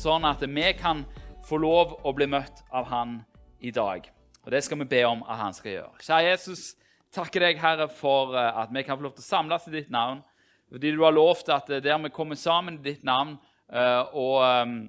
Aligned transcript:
sånn 0.00 0.24
at 0.28 0.42
vi 0.46 0.72
kan 0.78 1.04
få 1.46 1.58
lov 1.60 1.98
å 2.06 2.12
bli 2.16 2.28
møtt 2.30 2.62
av 2.72 2.88
Han 2.90 3.20
i 3.60 3.72
dag. 3.74 4.06
Og 4.44 4.52
det 4.52 4.62
skal 4.64 4.80
vi 4.80 4.88
be 4.88 5.02
om 5.08 5.24
at 5.26 5.40
Han 5.40 5.56
skal 5.56 5.72
gjøre. 5.74 6.04
Kjære 6.04 6.30
Jesus, 6.30 6.62
takker 7.14 7.44
deg, 7.44 7.60
Herre, 7.60 7.88
for 7.92 8.36
eh, 8.38 8.62
at 8.62 8.72
vi 8.72 8.84
kan 8.86 8.98
få 8.98 9.08
lov 9.08 9.16
til 9.16 9.24
å 9.24 9.28
samles 9.28 9.68
i 9.68 9.74
ditt 9.74 9.92
navn. 9.92 10.22
Fordi 10.70 10.94
du 10.94 11.04
har 11.04 11.14
lovt 11.16 11.50
at 11.52 11.70
eh, 11.70 11.82
der 11.84 12.00
vi 12.06 12.12
kommer 12.14 12.38
sammen 12.38 12.78
i 12.80 12.86
ditt 12.86 13.04
navn 13.04 13.36
eh, 13.72 14.02
og, 14.14 14.88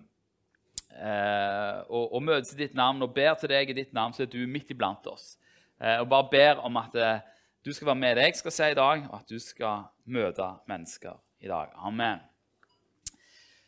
og, 1.89 2.05
og 2.11 2.23
møtes 2.23 2.53
i 2.53 2.63
ditt 2.65 2.75
navn 2.77 3.01
og 3.01 3.13
ber 3.15 3.37
til 3.39 3.51
deg 3.51 3.71
i 3.71 3.77
ditt 3.77 3.93
navn, 3.95 4.13
så 4.13 4.25
er 4.25 4.31
du 4.31 4.41
midt 4.47 4.73
iblant 4.73 5.07
oss. 5.09 5.37
Og 5.81 6.05
bare 6.11 6.27
ber 6.29 6.59
om 6.67 6.75
at 6.77 6.93
du 7.65 7.71
skal 7.73 7.93
være 7.93 8.01
med 8.03 8.19
det 8.19 8.27
jeg 8.27 8.41
skal 8.41 8.53
si 8.53 8.67
i 8.69 8.77
dag, 8.77 9.07
og 9.09 9.15
at 9.23 9.31
du 9.31 9.39
skal 9.41 9.87
møte 10.05 10.51
mennesker 10.69 11.15
i 11.41 11.49
dag. 11.49 11.73
Amen. 11.79 12.30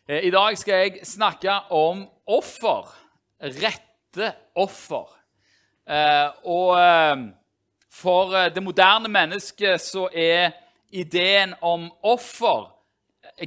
I 0.08 0.30
dag 0.30 0.58
skal 0.60 0.74
jeg 0.82 1.06
snakke 1.08 1.54
om 1.72 2.02
offer. 2.28 2.90
Rette 3.40 4.34
offer. 4.60 5.06
Og 6.44 6.74
for 7.88 8.34
det 8.52 8.64
moderne 8.64 9.08
mennesket 9.08 9.80
så 9.80 10.10
er 10.12 10.52
ideen 10.92 11.54
om 11.62 11.86
offer 12.04 12.66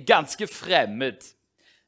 ganske 0.08 0.48
fremmed. 0.48 1.20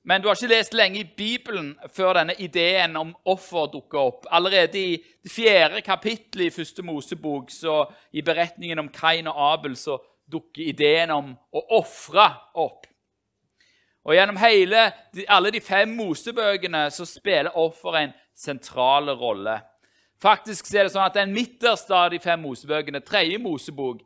Men 0.05 0.21
du 0.21 0.29
har 0.29 0.37
ikke 0.37 0.53
lest 0.53 0.77
lenge 0.77 1.01
i 1.01 1.09
Bibelen 1.17 1.73
før 1.89 2.21
denne 2.21 2.37
ideen 2.37 2.97
om 2.97 3.15
offer 3.25 3.73
dukker 3.73 3.99
opp. 3.99 4.29
Allerede 4.31 4.79
i 4.79 4.93
det 5.01 5.33
fjerde 5.33 5.81
kapittelet 5.81 6.47
i 6.47 6.57
første 6.61 6.85
Mosebok, 6.85 7.49
så 7.51 7.87
i 8.13 8.21
beretningen 8.23 8.85
om 8.85 8.93
Kain 8.93 9.33
og 9.33 9.41
Abel, 9.53 9.77
så 9.77 9.97
dukker 10.29 10.69
ideen 10.69 11.11
om 11.11 11.33
å 11.53 11.65
ofre 11.81 12.29
opp. 12.61 12.85
Og 14.09 14.15
Gjennom 14.17 14.39
hele, 14.41 14.87
alle 15.29 15.51
de 15.53 15.61
fem 15.61 15.91
Mosebøkene 15.93 16.87
så 16.91 17.05
spiller 17.05 17.53
offer 17.61 17.99
en 17.99 18.15
sentral 18.37 19.11
rolle. 19.21 19.59
Faktisk 20.23 20.71
er 20.73 20.87
det 20.87 20.95
sånn 20.95 21.05
at 21.05 21.19
Den 21.19 21.35
midterste 21.37 21.93
av 21.93 22.09
de 22.15 22.19
fem 22.19 22.41
Mosebøkene, 22.41 23.03
tredje 23.05 23.37
Mosebok, 23.39 24.01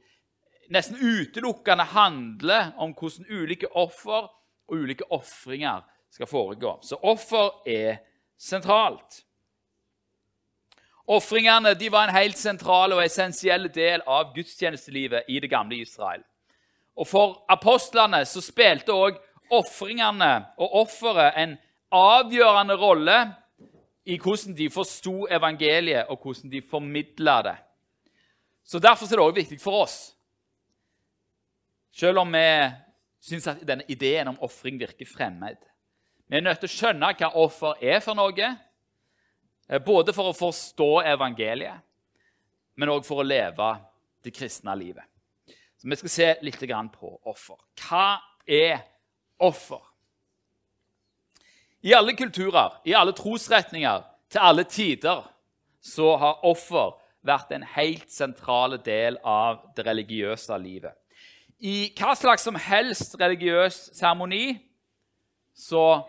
nesten 0.75 0.99
utelukkende 0.99 1.87
handler 1.95 2.73
om 2.83 2.97
hvordan 2.99 3.31
ulike 3.31 3.71
offer 3.79 4.27
og 4.27 4.75
ulike 4.75 5.07
ofringer 5.15 5.87
skal 6.11 6.27
foregå. 6.27 6.81
Så 6.83 6.99
offer 6.99 7.63
er 7.71 8.03
sentralt. 8.35 9.23
Ofringene 11.07 11.77
var 11.91 12.09
en 12.09 12.17
helt 12.19 12.39
sentral 12.39 12.93
og 12.93 13.05
essensiell 13.05 13.71
del 13.71 14.03
av 14.07 14.35
gudstjenestelivet 14.35 15.31
i 15.31 15.39
det 15.39 15.51
gamle 15.51 15.79
Israel. 15.79 16.27
Og 16.99 17.07
For 17.07 17.45
apostlene 17.49 18.27
så 18.27 18.43
spilte 18.43 18.93
òg 18.93 19.23
ofringene 19.53 20.33
og 20.59 20.79
offeret 20.83 21.37
en 21.43 21.55
avgjørende 21.93 22.77
rolle 22.81 23.19
i 24.09 24.17
hvordan 24.19 24.57
de 24.59 24.71
forsto 24.73 25.27
evangeliet, 25.31 26.09
og 26.09 26.19
hvordan 26.23 26.51
de 26.51 26.63
formidla 26.63 27.37
det. 27.47 27.57
Så 28.65 28.79
Derfor 28.79 29.07
er 29.07 29.17
det 29.17 29.27
òg 29.27 29.37
viktig 29.37 29.61
for 29.61 29.85
oss 29.85 30.13
selv 31.93 32.19
om 32.19 32.33
vi 32.33 32.49
syns 33.23 33.47
at 33.51 33.63
denne 33.67 33.87
ideen 33.93 34.33
om 34.33 34.41
ofring 34.43 34.81
virker 34.81 35.09
fremmed. 35.09 35.61
Vi 36.27 36.39
er 36.39 36.45
nødt 36.45 36.63
til 36.63 36.71
å 36.71 36.77
skjønne 36.77 37.13
hva 37.19 37.31
offer 37.39 37.83
er 37.85 38.01
for 38.01 38.17
noe, 38.19 38.49
eh, 39.69 39.83
både 39.85 40.15
for 40.17 40.31
å 40.31 40.37
forstå 40.37 40.91
evangeliet, 41.13 41.83
men 42.77 42.89
òg 42.89 43.05
for 43.05 43.21
å 43.21 43.27
leve 43.27 43.75
det 44.25 44.33
kristne 44.35 44.75
livet. 44.77 45.05
Så 45.77 45.89
Vi 45.89 45.97
skal 45.97 46.09
se 46.09 46.37
litt 46.43 46.93
på 46.93 47.21
offer. 47.27 47.57
Hva 47.77 48.21
er 48.47 48.83
offer? 49.43 49.83
I 51.83 51.93
alle 51.99 52.15
kulturer, 52.17 52.79
i 52.87 52.95
alle 52.95 53.15
trosretninger, 53.19 54.03
til 54.31 54.41
alle 54.41 54.65
tider, 54.65 55.27
så 55.83 56.15
har 56.17 56.45
offer 56.47 56.95
vært 57.27 57.51
en 57.55 57.67
helt 57.75 58.11
sentral 58.11 58.79
del 58.87 59.19
av 59.27 59.65
det 59.77 59.87
religiøse 59.87 60.59
livet 60.63 60.95
i 61.63 61.75
hva 61.95 62.15
slags 62.19 62.43
som 62.43 62.59
helst 62.59 63.15
religiøs 63.21 63.79
seremoni 63.95 64.57
så 65.55 66.03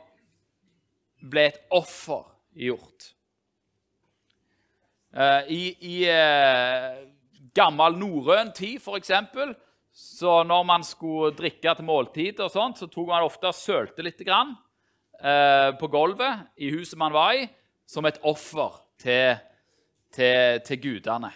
ble 1.21 1.45
et 1.51 1.59
offer 1.71 2.25
gjort. 2.57 3.11
Eh, 5.13 5.51
I, 5.53 5.61
i 5.77 5.97
uh, 6.09 7.03
gammel 7.53 7.99
norrøn 8.01 8.49
tid, 8.57 8.81
f.eks., 8.81 9.13
så 9.93 10.39
når 10.43 10.63
man 10.65 10.83
skulle 10.85 11.35
drikke 11.37 11.75
til 11.77 11.85
måltid, 11.85 12.39
og 12.41 12.49
sånt, 12.51 12.79
så 12.81 12.89
tok 12.89 13.11
man 13.11 13.25
ofte 13.27 13.51
og 13.51 13.57
sølte 13.57 14.05
litt 14.05 14.21
grann, 14.25 14.55
eh, 15.21 15.69
på 15.77 15.89
gulvet 15.93 16.47
i 16.57 16.71
huset 16.73 16.97
man 16.97 17.13
var 17.13 17.37
i, 17.37 17.45
som 17.85 18.05
et 18.09 18.17
offer 18.25 18.79
til, 18.97 19.37
til, 20.13 20.63
til 20.65 20.81
gudene. 20.81 21.29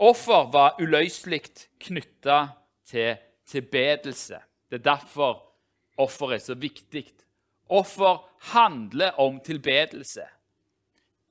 Offer 0.00 0.48
var 0.52 0.80
uløselig 0.80 1.42
knytta 1.80 2.40
til 2.88 3.16
tilbedelse. 3.48 4.40
Det 4.68 4.80
er 4.80 4.88
derfor 4.96 5.42
offer 5.96 6.34
er 6.36 6.42
så 6.44 6.56
viktig. 6.56 7.06
Offer 7.68 8.20
handler 8.52 9.20
om 9.20 9.40
tilbedelse. 9.40 10.24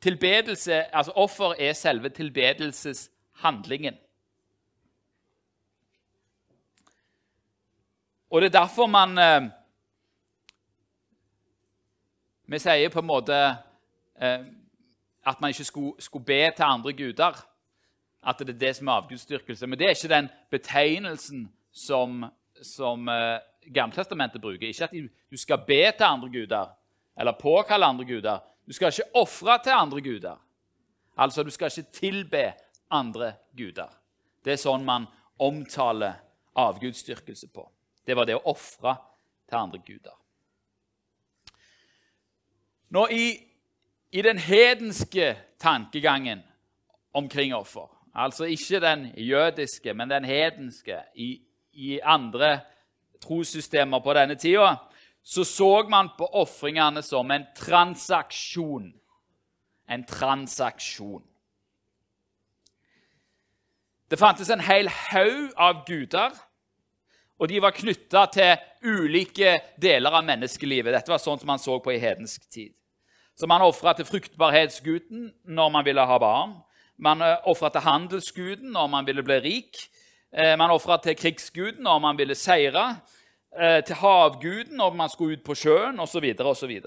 Tilbedelse, 0.02 0.96
altså 0.96 1.12
Offer 1.16 1.54
er 1.60 1.74
selve 1.74 2.10
tilbedelseshandlingen. 2.10 3.96
Og 8.30 8.42
det 8.42 8.50
er 8.50 8.60
derfor 8.60 8.88
man 8.88 9.18
eh, 9.18 9.50
Vi 12.46 12.60
sier 12.62 12.90
på 12.94 13.02
en 13.02 13.10
måte 13.10 13.36
eh, 14.22 14.46
at 15.26 15.42
man 15.42 15.50
ikke 15.50 15.66
skulle, 15.66 16.02
skulle 16.02 16.26
be 16.26 16.52
til 16.56 16.64
andre 16.64 16.94
guder 16.94 17.42
at 18.26 18.40
det 18.40 18.50
er 18.50 18.60
det 18.60 18.76
som 18.76 18.88
er 18.88 19.02
avgudsdyrkelse. 19.02 19.68
Men 19.68 19.80
det 19.80 19.86
er 19.86 19.96
ikke 19.96 20.14
den 20.14 20.30
betegnelsen 20.52 21.50
som, 21.74 22.26
som 22.62 23.10
eh, 23.10 23.40
Gamletestamentet 23.74 24.42
bruker. 24.42 24.68
Ikke 24.68 24.84
at 24.84 24.94
du 25.32 25.38
skal 25.38 25.64
be 25.68 25.92
til 25.98 26.06
andre 26.06 26.30
guder 26.30 26.74
eller 27.18 27.32
påkalle 27.32 27.86
andre 27.86 28.06
guder. 28.06 28.40
Du 28.68 28.74
skal 28.74 28.88
ikke 28.88 29.10
ofre 29.14 29.60
til 29.64 29.72
andre 29.72 30.02
guder. 30.02 30.42
Altså, 31.18 31.44
du 31.44 31.50
skal 31.50 31.72
ikke 31.78 31.92
tilbe 31.92 32.54
andre 32.92 33.34
guder. 33.58 33.90
Det 34.46 34.54
er 34.54 34.62
sånn 34.62 34.86
man 34.86 35.08
omtaler 35.40 36.20
avgudsdyrkelse 36.56 37.48
på. 37.54 37.66
Det 38.06 38.16
var 38.16 38.28
det 38.30 38.38
å 38.38 38.46
ofre 38.52 38.96
til 39.50 39.58
andre 39.58 39.82
guder. 39.86 40.16
Nå, 42.96 43.08
i, 43.10 43.34
I 44.12 44.22
den 44.22 44.38
hedenske 44.40 45.34
tankegangen 45.60 46.44
omkring 47.14 47.56
offer 47.56 47.90
Altså 48.16 48.46
ikke 48.48 48.80
den 48.80 49.10
jødiske, 49.18 49.94
men 49.94 50.10
den 50.10 50.26
hedenske. 50.26 51.02
I, 51.16 51.42
i 51.72 52.00
andre 52.00 52.62
trossystemer 53.22 54.00
på 54.00 54.14
denne 54.16 54.36
tida 54.40 54.78
så 55.26 55.44
så 55.44 55.84
man 55.90 56.10
på 56.18 56.28
ofringene 56.38 57.02
som 57.04 57.32
en 57.32 57.44
transaksjon. 57.58 58.94
En 59.90 60.06
transaksjon. 60.06 61.24
Det 64.10 64.20
fantes 64.20 64.50
en 64.50 64.62
hel 64.62 64.88
haug 64.88 65.52
av 65.58 65.86
guder, 65.88 66.32
og 67.40 67.50
de 67.52 67.60
var 67.60 67.76
knytta 67.76 68.26
til 68.32 68.56
ulike 68.86 69.58
deler 69.82 70.14
av 70.16 70.24
menneskelivet. 70.28 70.94
Dette 70.96 71.12
var 71.12 71.20
sånn 71.20 71.42
som 71.42 71.50
man 71.50 71.62
så 71.62 71.78
på 71.84 71.92
i 71.92 72.00
hedensk 72.00 72.48
tid. 72.48 72.72
Så 73.36 73.50
man 73.52 73.66
ofra 73.66 73.92
til 73.96 74.08
fruktbarhetsguden 74.08 75.28
når 75.52 75.74
man 75.74 75.86
ville 75.86 76.06
ha 76.08 76.20
barn. 76.22 76.56
Man 76.98 77.22
eh, 77.22 77.36
ofra 77.52 77.70
til 77.70 77.84
handelsguden 77.84 78.72
når 78.72 78.88
man 78.88 79.08
ville 79.08 79.24
bli 79.28 79.40
rik. 79.44 79.82
Eh, 80.32 80.56
man 80.56 80.72
ofra 80.72 80.98
til 81.04 81.18
krigsguden 81.20 81.84
når 81.84 82.00
man 82.00 82.18
ville 82.18 82.36
seire. 82.40 82.86
Eh, 83.52 83.82
til 83.84 84.00
havguden 84.00 84.80
når 84.80 84.96
man 84.96 85.12
skulle 85.12 85.36
ut 85.36 85.44
på 85.44 85.56
sjøen, 85.56 86.00
osv. 86.00 86.32
osv. 86.40 86.80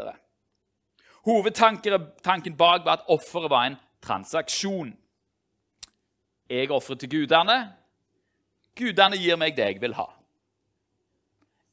Hovedtanken 1.28 2.56
bak 2.56 2.84
var 2.84 2.96
at 2.96 3.08
offeret 3.08 3.50
var 3.50 3.66
en 3.66 3.76
transaksjon. 4.04 4.94
Jeg 6.48 6.70
ofrer 6.70 6.96
til 6.96 7.10
gudene. 7.12 7.58
Gudene 8.76 9.20
gir 9.20 9.36
meg 9.36 9.56
det 9.56 9.74
jeg 9.74 9.82
vil 9.82 9.96
ha. 9.98 10.08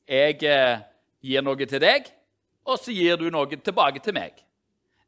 Jeg 0.06 0.38
gir 1.26 1.46
noe 1.46 1.66
til 1.66 1.82
deg, 1.82 2.10
og 2.66 2.78
så 2.82 2.94
gir 2.94 3.18
du 3.18 3.30
noe 3.34 3.58
tilbake 3.58 4.02
til 4.04 4.16
meg. 4.18 4.38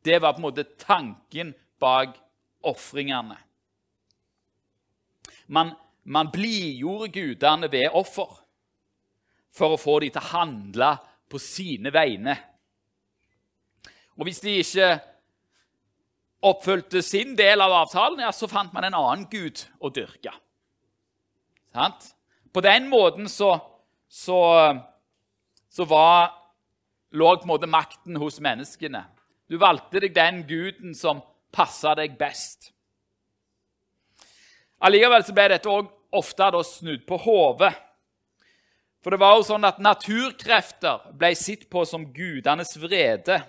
Det 0.03 0.21
var 0.21 0.33
på 0.33 0.41
en 0.41 0.47
måte 0.47 0.65
tanken 0.79 1.53
bak 1.81 2.15
ofringene. 2.65 3.37
Man, 5.47 5.71
man 6.03 6.31
blidgjorde 6.33 7.11
gudene 7.13 7.69
ved 7.71 7.93
offer 7.95 8.33
for 9.53 9.73
å 9.73 9.81
få 9.81 9.99
dem 10.03 10.13
til 10.13 10.21
å 10.21 10.31
handle 10.33 10.91
på 11.27 11.39
sine 11.41 11.91
vegne. 11.93 12.35
Og 14.17 14.27
hvis 14.27 14.41
de 14.43 14.57
ikke 14.61 14.89
oppfylte 16.47 17.01
sin 17.05 17.35
del 17.37 17.61
av 17.61 17.73
avtalen, 17.83 18.21
ja, 18.21 18.31
så 18.33 18.49
fant 18.49 18.73
man 18.73 18.87
en 18.87 18.97
annen 18.97 19.25
gud 19.31 19.63
å 19.79 19.91
dyrke. 19.93 20.33
Sant? 21.73 22.13
På 22.53 22.63
den 22.65 22.87
måten 22.89 23.27
så, 23.29 23.55
så, 24.07 24.39
så 25.69 25.85
var, 25.85 26.31
lå 27.11 27.33
på 27.35 27.47
en 27.47 27.53
måte 27.53 27.69
makten 27.69 28.17
hos 28.19 28.39
menneskene. 28.43 29.03
Du 29.47 29.59
valgte 29.61 30.01
deg 30.03 30.15
den 30.15 30.41
guden 30.47 30.95
som 30.95 31.21
passa 31.55 31.95
deg 31.95 32.17
best. 32.19 32.71
Allikevel 34.83 35.23
så 35.25 35.33
ble 35.33 35.47
dette 35.53 35.71
også 35.71 35.93
ofte 36.17 36.49
da 36.53 36.63
snudd 36.63 37.05
på 37.07 37.19
hodet. 37.23 37.73
For 39.03 39.13
det 39.13 39.21
var 39.21 39.37
jo 39.37 39.45
sånn 39.47 39.65
at 39.67 39.79
naturkrefter 39.79 41.13
ble 41.15 41.31
sett 41.37 41.67
på 41.71 41.83
som 41.87 42.05
gudenes 42.13 42.73
vrede. 42.81 43.39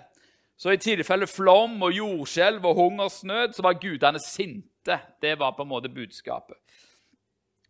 Så 0.59 0.73
i 0.73 0.81
tilfelle 0.81 1.27
flom 1.27 1.77
og 1.83 1.95
jordskjelv 1.95 2.65
og 2.67 2.77
hungersnød 2.79 3.55
så 3.55 3.65
var 3.65 3.79
gudene 3.79 4.21
sinte. 4.23 4.99
Det 5.21 5.35
var 5.39 5.55
på 5.55 5.63
en 5.63 5.71
måte 5.71 5.91
budskapet. 5.91 6.57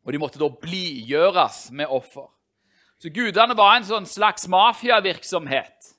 Og 0.06 0.14
de 0.14 0.22
måtte 0.22 0.42
da 0.42 0.50
blidgjøres 0.50 1.70
med 1.76 1.92
offer. 1.92 2.30
Så 3.00 3.12
gudene 3.16 3.56
var 3.56 3.78
en 3.78 3.88
sånn 3.88 4.08
slags 4.10 4.48
mafiavirksomhet. 4.52 5.94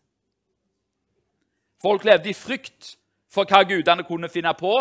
Folk 1.81 2.05
levde 2.05 2.29
i 2.29 2.37
frykt 2.37 2.95
for 3.33 3.49
hva 3.49 3.63
gudene 3.65 4.05
kunne 4.05 4.29
finne 4.29 4.53
på. 4.59 4.75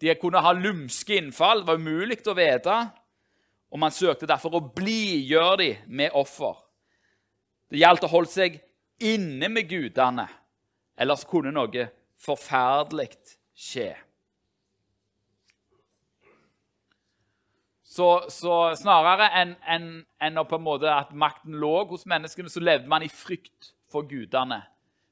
De 0.00 0.14
kunne 0.20 0.40
ha 0.40 0.52
lumske 0.56 1.18
innfall, 1.18 1.60
det 1.62 1.68
var 1.68 1.80
umulig 1.80 2.22
å 2.24 2.36
vite. 2.36 2.78
Og 3.72 3.80
man 3.82 3.92
søkte 3.92 4.28
derfor 4.28 4.56
å 4.56 4.64
blidgjøre 4.76 5.58
dem 5.60 5.92
med 6.00 6.16
offer. 6.16 6.56
Det 7.68 7.82
gjaldt 7.82 8.06
å 8.06 8.12
holde 8.12 8.32
seg 8.32 8.60
inne 9.04 9.50
med 9.52 9.68
gudene, 9.68 10.24
ellers 10.96 11.26
kunne 11.28 11.52
noe 11.52 11.88
forferdelig 12.22 13.10
skje. 13.52 13.90
Så, 17.96 18.08
så 18.28 18.54
snarere 18.76 19.30
enn 19.40 19.54
en, 19.72 19.86
en 20.20 20.40
at 20.42 21.14
makten 21.16 21.56
lå 21.56 21.76
hos 21.88 22.04
menneskene, 22.08 22.52
så 22.52 22.60
levde 22.60 22.90
man 22.90 23.04
i 23.06 23.08
frykt 23.08 23.72
for 23.92 24.04
gudene. 24.08 24.60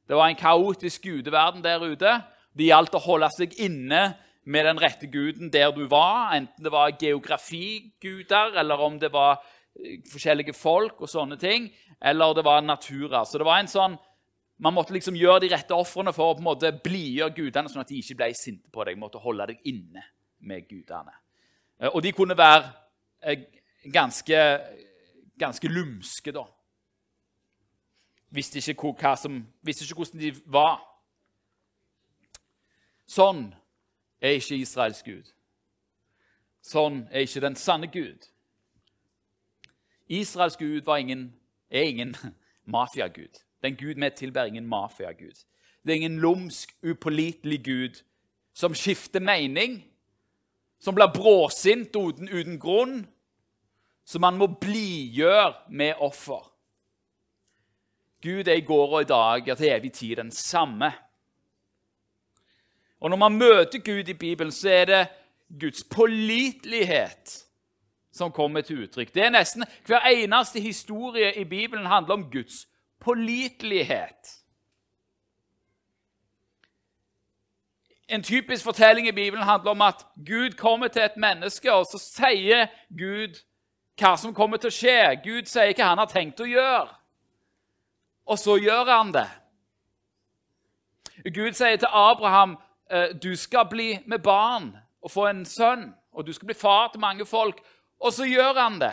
Det 0.05 0.17
var 0.17 0.29
en 0.29 0.37
kaotisk 0.37 1.07
gudeverden 1.07 1.65
der 1.65 1.81
ute. 1.81 2.19
Det 2.53 2.69
gjaldt 2.69 2.99
å 2.99 3.03
holde 3.07 3.31
seg 3.33 3.57
inne 3.57 4.13
med 4.45 4.67
den 4.69 4.81
rette 4.81 5.09
guden 5.09 5.51
der 5.53 5.73
du 5.73 5.87
var, 5.89 6.35
enten 6.37 6.65
det 6.65 6.73
var 6.73 6.93
geografiguder, 7.01 8.59
eller 8.61 8.81
om 8.85 8.99
det 9.01 9.09
var 9.13 9.39
eh, 9.81 10.03
forskjellige 10.13 10.53
folk 10.53 11.01
og 11.01 11.09
sånne 11.09 11.39
ting, 11.41 11.71
eller 12.03 12.37
det 12.37 12.45
var 12.45 12.61
naturer. 12.61 13.25
Så 13.25 13.41
det 13.41 13.49
var 13.49 13.63
en 13.63 13.71
sånn, 13.71 13.97
Man 14.55 14.71
måtte 14.71 14.95
liksom 14.95 15.17
gjøre 15.19 15.41
de 15.43 15.49
rette 15.51 15.75
ofrene 15.75 16.13
for 16.15 16.31
å 16.31 16.35
på 16.37 16.39
en 16.39 16.47
måte 16.47 16.69
blidgjøre 16.85 17.35
gudene, 17.35 17.69
sånn 17.69 17.83
at 17.83 17.89
de 17.91 17.97
ikke 17.99 18.15
ble 18.21 18.29
sinte 18.39 18.71
på 18.71 18.85
deg. 18.87 18.97
måtte 18.97 19.19
holde 19.19 19.49
deg 19.51 19.59
inne 19.67 20.05
med 20.47 20.69
gudene. 20.69 21.11
Eh, 21.85 21.91
og 21.95 22.03
de 22.03 22.13
kunne 22.13 22.39
være 22.39 22.73
eh, 23.23 23.39
ganske, 23.93 24.61
ganske 25.39 25.69
lumske, 25.69 26.33
da. 26.33 26.43
Visste 28.31 28.59
ikke, 28.59 29.17
som, 29.17 29.47
visste 29.63 29.85
ikke 29.85 29.95
hvordan 29.95 30.21
de 30.21 30.35
var. 30.47 30.81
Sånn 33.07 33.53
er 34.21 34.39
ikke 34.39 34.57
Israels 34.57 35.03
Gud. 35.05 35.29
Sånn 36.65 37.05
er 37.13 37.27
ikke 37.27 37.45
den 37.45 37.57
sanne 37.57 37.91
Gud. 37.93 38.31
Israels 40.09 40.57
Gud 40.57 40.89
ingen, 40.99 41.35
er 41.71 41.83
ingen 41.83 42.17
mafiagud. 42.75 43.43
Den 43.63 43.77
Gud 43.77 43.95
vi 43.95 44.11
tilber, 44.11 44.45
ingen 44.45 44.67
mafiagud. 44.67 45.45
Det 45.85 45.93
er 45.93 45.97
ingen 45.97 46.19
lumsk, 46.19 46.75
upålitelig 46.83 47.65
Gud 47.65 48.03
som 48.55 48.75
skifter 48.75 49.21
mening 49.21 49.94
som 50.85 50.95
blir 50.95 51.09
bråsint 51.09 51.97
uten, 51.97 52.29
uten 52.29 52.59
grunn, 52.61 52.99
som 54.05 54.21
man 54.21 54.37
må 54.37 54.51
blidgjøre 54.61 55.71
med 55.73 55.97
offer. 56.05 56.43
Gud 58.25 58.49
er 58.49 58.61
i 58.61 58.65
går 58.65 58.93
og 58.93 59.01
i 59.05 59.09
dag 59.09 59.49
og 59.49 59.57
til 59.57 59.73
evig 59.73 59.93
tid 59.93 60.17
den 60.17 60.31
samme. 60.33 60.93
Og 63.01 63.11
Når 63.11 63.17
man 63.17 63.33
møter 63.33 63.79
Gud 63.85 64.09
i 64.09 64.15
Bibelen, 64.15 64.53
så 64.53 64.69
er 64.69 64.85
det 64.85 65.09
Guds 65.61 65.85
pålitelighet 65.85 67.45
som 68.13 68.33
kommer 68.33 68.61
til 68.61 68.85
uttrykk. 68.85 69.15
Det 69.15 69.25
er 69.25 69.35
nesten 69.35 69.65
Hver 69.87 70.07
eneste 70.09 70.61
historie 70.61 71.35
i 71.41 71.45
Bibelen 71.45 71.87
handler 71.87 72.15
om 72.15 72.31
Guds 72.31 72.67
pålitelighet. 73.01 74.44
En 78.09 78.23
typisk 78.23 78.65
fortelling 78.65 79.09
i 79.09 79.13
Bibelen 79.13 79.45
handler 79.45 79.71
om 79.71 79.83
at 79.83 80.07
Gud 80.27 80.51
kommer 80.51 80.89
til 80.89 81.03
et 81.03 81.17
menneske, 81.17 81.73
og 81.73 81.87
så 81.87 81.99
sier 81.99 82.67
Gud 82.99 83.41
hva 84.01 84.17
som 84.21 84.35
kommer 84.35 84.61
til 84.61 84.69
å 84.69 84.75
skje. 84.75 84.99
Gud 85.25 85.49
sier 85.49 85.73
hva 85.73 85.93
han 85.93 86.03
har 86.03 86.11
tenkt 86.11 86.43
å 86.43 86.49
gjøre, 86.49 86.91
og 88.27 88.39
så 88.39 88.59
gjør 88.61 88.91
han 88.91 89.15
det. 89.15 89.29
Gud 91.33 91.53
sier 91.57 91.77
til 91.81 91.89
Abraham 91.89 92.57
eh, 92.91 93.15
du 93.23 93.37
skal 93.37 93.69
bli 93.71 93.95
med 94.07 94.19
barn 94.19 94.75
og 95.01 95.11
få 95.11 95.29
en 95.31 95.45
sønn, 95.49 95.93
og 96.13 96.27
du 96.27 96.33
skal 96.33 96.47
bli 96.47 96.59
far 96.59 96.91
til 96.93 97.01
mange 97.01 97.27
folk, 97.27 97.61
og 98.01 98.13
så 98.13 98.27
gjør 98.29 98.61
han 98.61 98.81
det. 98.81 98.93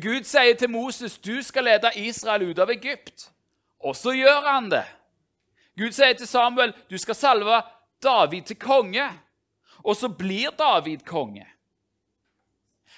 Gud 0.00 0.24
sier 0.24 0.56
til 0.56 0.70
Moses 0.70 1.18
du 1.18 1.42
skal 1.42 1.64
lede 1.68 1.92
Israel 1.96 2.48
ut 2.48 2.58
av 2.58 2.70
Egypt, 2.72 3.28
og 3.80 3.96
så 3.96 4.14
gjør 4.16 4.46
han 4.48 4.70
det. 4.72 4.84
Gud 5.78 5.92
sier 5.92 6.14
til 6.14 6.28
Samuel 6.28 6.74
du 6.90 6.98
skal 6.98 7.18
salve 7.18 7.62
David 8.02 8.42
til 8.42 8.58
konge. 8.58 9.08
Og 9.84 9.96
så 9.96 10.08
blir 10.08 10.50
David 10.58 11.04
konge. 11.06 11.46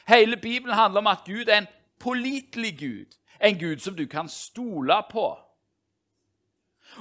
Hele 0.07 0.37
Bibelen 0.37 0.77
handler 0.77 1.01
om 1.01 1.07
at 1.07 1.25
Gud 1.27 1.49
er 1.49 1.59
en 1.59 1.73
pålitelig 1.99 2.79
Gud, 2.79 3.17
en 3.41 3.59
Gud 3.59 3.79
som 3.83 3.97
du 3.97 4.07
kan 4.07 4.29
stole 4.29 5.03
på. 5.11 5.27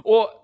Og 0.06 0.42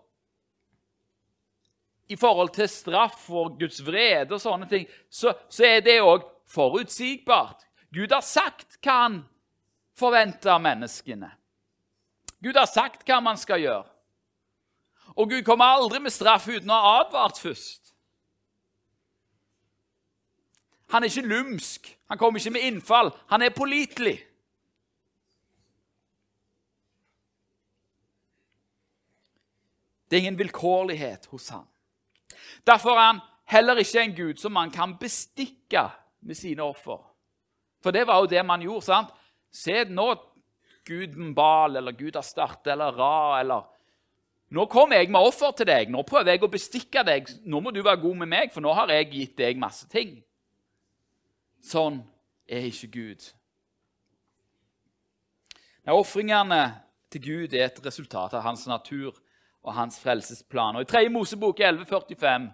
i 2.08 2.16
forhold 2.16 2.50
til 2.50 2.70
straff 2.70 3.30
og 3.30 3.58
Guds 3.60 3.86
vrede 3.86 4.36
og 4.36 4.42
sånne 4.44 4.68
ting, 4.70 4.88
så, 5.10 5.34
så 5.50 5.66
er 5.66 5.80
det 5.86 6.02
òg 6.04 6.26
forutsigbart. 6.52 7.64
Gud 7.96 8.12
har 8.12 8.22
sagt 8.22 8.78
hva 8.84 8.98
han 9.06 9.22
forventer 9.98 10.54
av 10.54 10.62
menneskene. 10.64 11.32
Gud 12.44 12.58
har 12.58 12.68
sagt 12.68 13.08
hva 13.08 13.22
man 13.24 13.40
skal 13.40 13.64
gjøre. 13.64 13.91
Og 15.16 15.30
Gud 15.30 15.44
kommer 15.44 15.66
aldri 15.66 16.00
med 16.00 16.14
straff 16.14 16.48
uten 16.48 16.72
å 16.72 16.80
ha 16.80 16.92
advart 17.02 17.40
først. 17.42 17.92
Han 20.92 21.04
er 21.04 21.12
ikke 21.12 21.28
lumsk, 21.28 21.88
han 22.12 22.20
kommer 22.20 22.40
ikke 22.40 22.52
med 22.58 22.68
innfall. 22.68 23.12
Han 23.32 23.42
er 23.42 23.56
pålitelig. 23.56 24.18
Det 30.12 30.18
er 30.18 30.26
ingen 30.26 30.40
vilkårlighet 30.40 31.30
hos 31.32 31.50
han. 31.50 31.68
Derfor 32.68 32.98
er 33.00 33.06
han 33.14 33.22
heller 33.48 33.80
ikke 33.80 34.02
en 34.04 34.16
gud 34.16 34.42
som 34.42 34.52
man 34.52 34.72
kan 34.72 34.98
bestikke 35.00 35.86
med 36.22 36.36
sine 36.36 36.64
offer. 36.64 37.00
For 37.84 37.96
det 37.96 38.04
var 38.08 38.20
jo 38.20 38.30
det 38.30 38.44
man 38.46 38.62
gjorde. 38.62 38.86
sant? 38.86 39.14
Se 39.52 39.84
nå 39.88 40.14
Gud 40.86 41.16
Bal 41.36 41.76
eller 41.76 41.92
Gud 41.92 42.16
Astarte 42.16 42.72
eller 42.72 42.92
Ra 42.92 43.40
eller 43.40 43.64
nå 44.52 44.66
kommer 44.68 45.00
jeg 45.00 45.12
med 45.12 45.24
offer 45.24 45.54
til 45.56 45.70
deg. 45.70 45.92
Nå 45.92 46.04
prøver 46.04 46.34
jeg 46.34 46.44
å 46.44 46.52
bestikke 46.52 47.04
deg. 47.08 47.30
Nå 47.48 47.62
må 47.64 47.72
du 47.72 47.80
være 47.80 48.02
god 48.02 48.18
med 48.24 48.32
meg, 48.34 48.52
for 48.52 48.64
nå 48.64 48.74
har 48.76 48.92
jeg 48.92 49.12
gitt 49.14 49.38
deg 49.40 49.60
masse 49.60 49.88
ting. 49.92 50.18
Sånn 51.64 52.02
er 52.50 52.68
ikke 52.68 52.90
Gud. 52.92 53.28
Ofringene 55.92 56.62
til 57.12 57.24
Gud 57.24 57.54
er 57.56 57.70
et 57.70 57.80
resultat 57.86 58.36
av 58.38 58.44
hans 58.46 58.68
natur 58.68 59.16
og 59.64 59.74
hans 59.76 60.00
frelsesplan. 60.02 60.76
Og 60.76 60.84
I 60.84 60.90
3. 60.90 61.06
Mosebok 61.14 61.60
1145, 61.60 62.50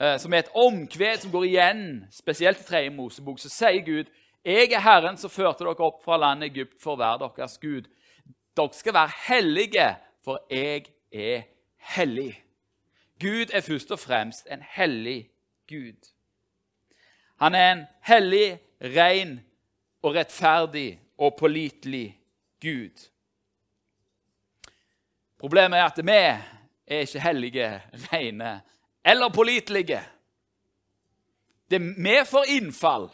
eh, 0.00 0.16
som 0.18 0.32
er 0.32 0.44
et 0.44 0.56
omkved 0.56 1.22
som 1.26 1.34
går 1.34 1.46
igjen, 1.50 1.84
spesielt 2.14 2.60
i 2.60 2.66
3. 2.66 2.82
Mosebok, 2.94 3.38
så 3.38 3.52
sier 3.52 3.84
Gud 3.84 4.10
jeg 4.42 4.72
er 4.72 4.82
Herren 4.82 5.14
som 5.20 5.30
førte 5.30 5.62
dere 5.62 5.84
opp 5.86 6.00
fra 6.02 6.16
landet 6.18 6.50
Egypt 6.50 6.80
for 6.82 6.96
å 6.96 6.98
være 6.98 7.28
deres 7.36 7.60
Gud. 7.62 7.86
Dere 8.58 8.74
skal 8.74 8.96
være 8.96 9.18
hellige, 9.28 9.86
for 10.24 10.42
jeg 10.50 10.88
er 11.12 11.42
hellig. 11.76 12.44
Gud 13.20 13.52
er 13.52 13.60
først 13.60 13.90
og 13.90 13.98
fremst 13.98 14.46
en 14.50 14.62
hellig 14.62 15.30
Gud. 15.68 16.10
Han 17.36 17.54
er 17.54 17.72
en 17.72 17.84
hellig, 18.00 18.60
ren 18.80 19.40
og 20.02 20.14
rettferdig 20.14 21.00
og 21.18 21.36
pålitelig 21.38 22.20
Gud. 22.60 23.08
Problemet 25.38 25.78
er 25.78 25.84
at 25.84 25.98
vi 26.06 26.18
er 26.86 27.00
ikke 27.02 27.20
hellige, 27.20 27.82
rene 28.12 28.60
eller 29.04 29.28
pålitelige. 29.28 30.02
Det 31.70 31.80
er 31.80 31.94
vi 31.96 32.16
får 32.26 32.44
innfall. 32.48 33.10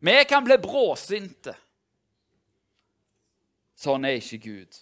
Vi 0.00 0.24
kan 0.28 0.44
bli 0.44 0.56
bråsinte. 0.62 1.54
Sånn 3.78 4.04
er 4.06 4.18
ikke 4.18 4.38
Gud. 4.38 4.78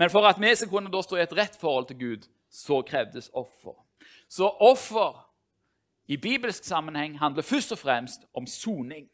Men 0.00 0.10
for 0.10 0.24
at 0.24 0.38
vi 0.40 0.54
skal 0.56 0.70
kunne 0.72 0.88
da 0.88 1.02
stå 1.04 1.18
i 1.18 1.26
et 1.26 1.32
rett 1.36 1.56
forhold 1.60 1.90
til 1.90 1.98
Gud, 2.00 2.28
så 2.48 2.80
krevdes 2.88 3.28
offer. 3.36 3.76
Så 4.28 4.48
offer 4.48 5.18
i 6.08 6.16
bibelsk 6.16 6.64
sammenheng 6.64 7.18
handler 7.18 7.44
først 7.44 7.72
og 7.72 7.78
fremst 7.78 8.24
om 8.34 8.46
soning. 8.46 9.10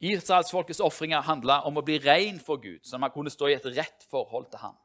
Israelsfolkets 0.00 0.80
ofringer 0.80 1.20
handla 1.20 1.60
om 1.68 1.76
å 1.76 1.84
bli 1.84 1.98
ren 2.00 2.40
for 2.40 2.56
Gud, 2.56 2.80
så 2.88 2.96
man 2.98 3.12
kunne 3.12 3.30
stå 3.30 3.52
i 3.52 3.58
et 3.58 3.70
rett 3.76 4.08
forhold 4.10 4.48
til 4.48 4.64
ham. 4.64 4.80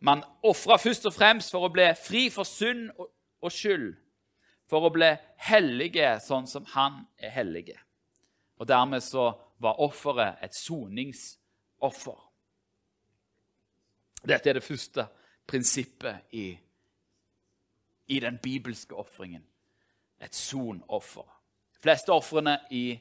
Man 0.00 0.24
ofra 0.42 0.80
først 0.80 1.06
og 1.06 1.14
fremst 1.14 1.52
for 1.52 1.68
å 1.68 1.72
bli 1.72 1.90
fri 2.00 2.26
for 2.32 2.48
synd 2.48 2.88
og 2.96 3.52
skyld, 3.52 3.92
for 4.64 4.88
å 4.88 4.94
bli 4.96 5.12
hellige 5.44 6.16
sånn 6.24 6.48
som 6.48 6.64
han 6.72 7.02
er 7.20 7.36
hellige. 7.36 7.76
Og 8.56 8.68
Dermed 8.68 9.04
så 9.04 9.34
var 9.62 9.80
offeret 9.80 10.42
et 10.42 10.54
soningsoffer. 10.54 12.18
Dette 14.28 14.50
er 14.50 14.58
det 14.58 14.62
første 14.62 15.06
prinsippet 15.46 16.34
i, 16.38 16.58
i 18.06 18.20
den 18.20 18.38
bibelske 18.42 18.94
ofringen. 18.94 19.42
Et 20.22 20.34
sonoffer. 20.34 21.26
De 21.74 21.82
fleste 21.82 22.12
ofrene 22.12 22.58
i, 22.70 22.98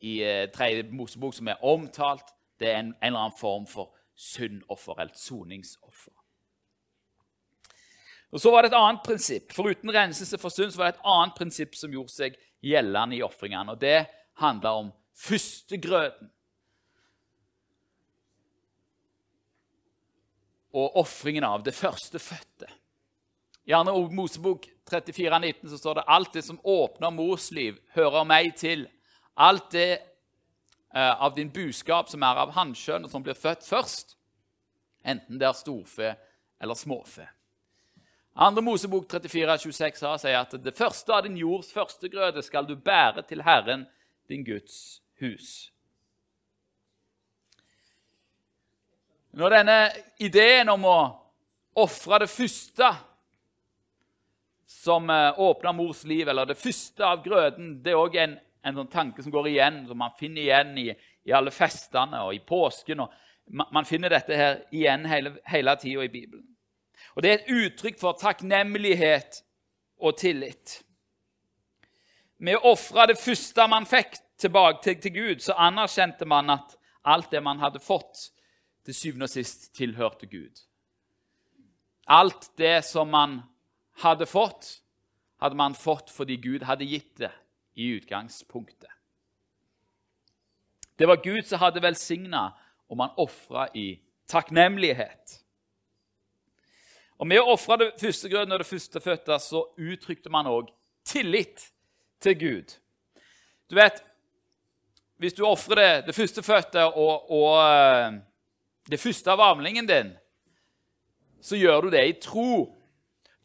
i 0.00 0.22
eh, 0.22 0.50
tredje 0.54 0.86
Mosebok 0.90 1.34
som 1.34 1.48
er 1.48 1.64
omtalt, 1.64 2.30
det 2.60 2.70
er 2.70 2.78
en, 2.78 2.86
en 2.86 2.94
eller 3.02 3.18
annen 3.18 3.38
form 3.38 3.66
for 3.66 3.94
syndoffer 4.14 5.00
eller 5.00 5.14
soningsoffer. 5.18 6.12
Og 8.32 8.40
Så 8.40 8.50
var 8.50 8.62
det 8.62 8.72
et 8.72 8.78
annet 8.78 9.02
prinsipp. 9.04 9.52
Foruten 9.52 9.92
renselse 9.92 10.38
for 10.38 10.48
synd 10.48 10.72
så 10.72 10.78
var 10.78 10.90
det 10.90 10.98
et 10.98 11.08
annet 11.14 11.34
prinsipp 11.36 11.74
som 11.76 11.92
gjorde 11.92 12.14
seg 12.14 12.38
gjeldende 12.64 13.18
i 13.18 13.22
ofringene. 13.22 13.74
og 13.74 13.80
Det 13.80 14.06
handla 14.40 14.70
om 14.78 14.92
førstegrøten. 15.18 16.30
Og 20.72 20.96
ofringen 20.96 21.44
av 21.44 21.64
det 21.66 21.74
førstefødte. 21.76 22.70
I 23.64 23.72
2. 23.72 24.08
Mosebok 24.10 24.66
34, 24.90 25.38
19 25.38 25.70
så 25.70 25.78
står 25.78 25.94
det 25.94 26.06
alt 26.06 26.32
det 26.32 26.42
som 26.42 26.60
åpner 26.64 27.12
mors 27.14 27.50
liv, 27.54 27.76
hører 27.94 28.24
meg 28.24 28.56
til. 28.58 28.88
Alt 29.36 29.70
det 29.76 29.90
eh, 30.94 31.22
av 31.22 31.36
din 31.36 31.52
buskap 31.52 32.08
som 32.10 32.24
er 32.26 32.40
av 32.42 32.56
hannkjønn, 32.56 33.04
og 33.04 33.12
som 33.12 33.22
blir 33.22 33.38
født 33.38 33.62
først, 33.68 34.16
enten 35.04 35.38
det 35.38 35.46
er 35.46 35.56
storfe 35.56 36.14
eller 36.62 36.78
småfe. 36.78 37.28
Andre 38.32 38.64
Mosebok 38.64 39.06
34, 39.12 39.58
26 39.68 40.18
sier 40.24 40.40
at 40.40 40.56
det 40.64 40.76
første 40.76 41.12
av 41.12 41.26
din 41.26 41.36
jords 41.36 41.72
førstegrøde 41.74 42.42
skal 42.42 42.66
du 42.66 42.74
bære 42.80 43.26
til 43.28 43.44
Herren, 43.44 43.84
din 44.28 44.44
Guds 44.46 45.01
hus. 45.22 45.72
Når 49.32 49.54
denne 49.54 49.76
ideen 50.20 50.68
om 50.68 50.84
å 50.84 50.98
ofre 51.80 52.20
det 52.20 52.28
første 52.28 52.90
som 54.68 55.06
åpna 55.08 55.34
åpner 55.40 55.72
mors 55.72 56.02
liv, 56.04 56.28
eller 56.28 56.46
det 56.46 56.58
første 56.60 57.06
av 57.06 57.22
grøden, 57.24 57.78
det 57.84 57.94
er 57.94 58.00
òg 58.00 58.16
en, 58.20 58.34
en 58.66 58.80
sånn 58.80 58.90
tanke 58.92 59.24
som 59.24 59.32
går 59.32 59.48
igjen, 59.52 59.82
som 59.88 59.98
man 59.98 60.12
finner 60.18 60.42
igjen 60.42 60.72
i, 60.82 60.88
i 61.24 61.32
alle 61.32 61.52
festene 61.54 62.24
og 62.26 62.34
i 62.34 62.42
påsken. 62.44 63.04
og 63.04 63.12
man, 63.46 63.68
man 63.72 63.88
finner 63.88 64.12
dette 64.12 64.36
her 64.36 64.60
igjen 64.74 65.06
hele, 65.08 65.36
hele 65.48 65.76
tida 65.80 66.04
i 66.04 66.12
Bibelen. 66.12 66.44
Og 67.14 67.22
Det 67.22 67.30
er 67.30 67.38
et 67.38 67.52
uttrykk 67.52 68.00
for 68.00 68.18
takknemlighet 68.20 69.42
og 70.02 70.16
tillit. 70.18 70.80
Med 72.42 72.58
å 72.58 72.72
ofre 72.72 73.06
det 73.12 73.20
første 73.20 73.66
man 73.70 73.86
fikk 73.86 74.18
tilbake 74.42 74.82
til, 74.82 75.00
til, 75.00 75.14
Gud, 75.14 75.42
så 75.42 75.56
anerkjente 75.58 76.26
man 76.28 76.50
at 76.50 76.76
alt 77.04 77.30
det 77.32 77.42
man 77.42 77.62
hadde 77.62 77.82
fått, 77.82 78.30
til 78.82 78.94
syvende 78.94 79.28
og 79.28 79.30
sist 79.30 79.68
tilhørte 79.78 80.26
Gud. 80.26 80.64
Alt 82.10 82.50
det 82.58 82.80
som 82.84 83.10
man 83.14 83.38
hadde 84.02 84.26
fått, 84.26 84.82
hadde 85.42 85.58
man 85.58 85.74
fått 85.78 86.10
fordi 86.10 86.36
Gud 86.42 86.66
hadde 86.66 86.88
gitt 86.90 87.14
det 87.22 87.30
i 87.78 87.92
utgangspunktet. 87.96 88.90
Det 90.98 91.08
var 91.08 91.22
Gud 91.22 91.46
som 91.46 91.62
hadde 91.62 91.82
velsigna, 91.82 92.50
og 92.90 92.98
man 93.00 93.14
ofra 93.16 93.68
i 93.74 94.02
takknemlighet. 94.28 95.38
Og 97.22 97.26
Med 97.26 97.40
å 97.40 97.54
ofre 97.54 97.78
det 97.78 97.92
førstegrøden 98.02 98.52
og 98.52 98.60
det 98.60 98.66
førstefødte 98.68 99.38
så 99.38 99.62
uttrykte 99.78 100.30
man 100.30 100.50
òg 100.50 100.72
tillit 101.06 101.68
til 102.22 102.38
Gud. 102.38 102.74
Du 103.70 103.76
vet, 103.78 104.02
hvis 105.22 105.36
du 105.38 105.44
ofrer 105.46 105.78
det, 105.78 105.90
det 106.08 106.14
førstefødte 106.16 106.82
og, 106.98 107.30
og 107.30 107.52
eh, 107.62 108.14
det 108.90 108.98
første 108.98 109.30
av 109.30 109.42
armlingen 109.52 109.86
din, 109.86 110.08
så 111.42 111.58
gjør 111.58 111.86
du 111.86 111.92
det 111.94 112.02
i 112.08 112.16
tro. 112.22 112.66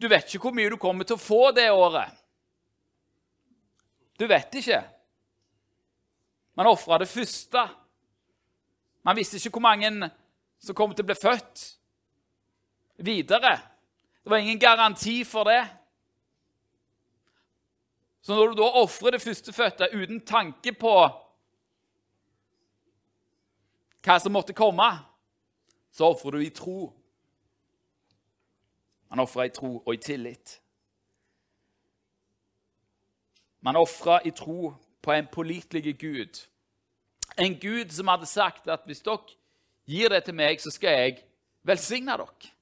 Du 0.02 0.08
vet 0.10 0.26
ikke 0.26 0.48
hvor 0.48 0.56
mye 0.58 0.72
du 0.74 0.78
kommer 0.82 1.06
til 1.06 1.18
å 1.18 1.22
få 1.22 1.52
det 1.54 1.68
året. 1.70 2.14
Du 4.18 4.26
vet 4.26 4.58
ikke. 4.58 4.80
Man 6.58 6.70
ofra 6.72 6.98
det 6.98 7.10
første. 7.10 7.68
Man 9.06 9.18
visste 9.18 9.38
ikke 9.38 9.54
hvor 9.60 9.68
mange 9.68 10.10
som 10.58 10.78
kom 10.78 10.98
til 10.98 11.06
å 11.06 11.12
bli 11.12 11.18
født 11.18 11.66
videre. 13.06 13.54
Det 14.24 14.34
var 14.34 14.42
ingen 14.42 14.60
garanti 14.60 15.20
for 15.30 15.46
det. 15.46 15.62
Så 18.26 18.34
når 18.34 18.50
du 18.52 18.64
da 18.64 18.74
ofrer 18.82 19.14
det 19.14 19.22
førstefødte 19.22 19.94
uten 19.94 20.26
tanke 20.26 20.74
på 20.74 20.98
hva 24.08 24.20
som 24.24 24.32
måtte 24.32 24.56
komme, 24.56 24.88
så 25.92 26.14
ofrer 26.14 26.38
du 26.38 26.46
i 26.46 26.54
tro. 26.54 26.94
Man 29.12 29.20
ofrer 29.24 29.50
i 29.50 29.54
tro 29.56 29.74
og 29.84 29.94
i 29.94 30.00
tillit. 30.02 30.58
Man 33.60 33.76
ofra 33.76 34.22
i 34.24 34.32
tro 34.32 34.74
på 35.02 35.12
en 35.12 35.28
pålitelig 35.28 35.98
Gud. 36.00 36.44
En 37.38 37.60
Gud 37.60 37.92
som 37.92 38.08
hadde 38.08 38.26
sagt 38.26 38.68
at 38.72 38.86
hvis 38.86 39.04
dere 39.04 39.36
gir 39.88 40.12
det 40.12 40.24
til 40.26 40.36
meg, 40.36 40.62
så 40.62 40.72
skal 40.72 40.96
jeg 41.02 41.18
velsigne 41.68 42.16
dere. 42.16 42.54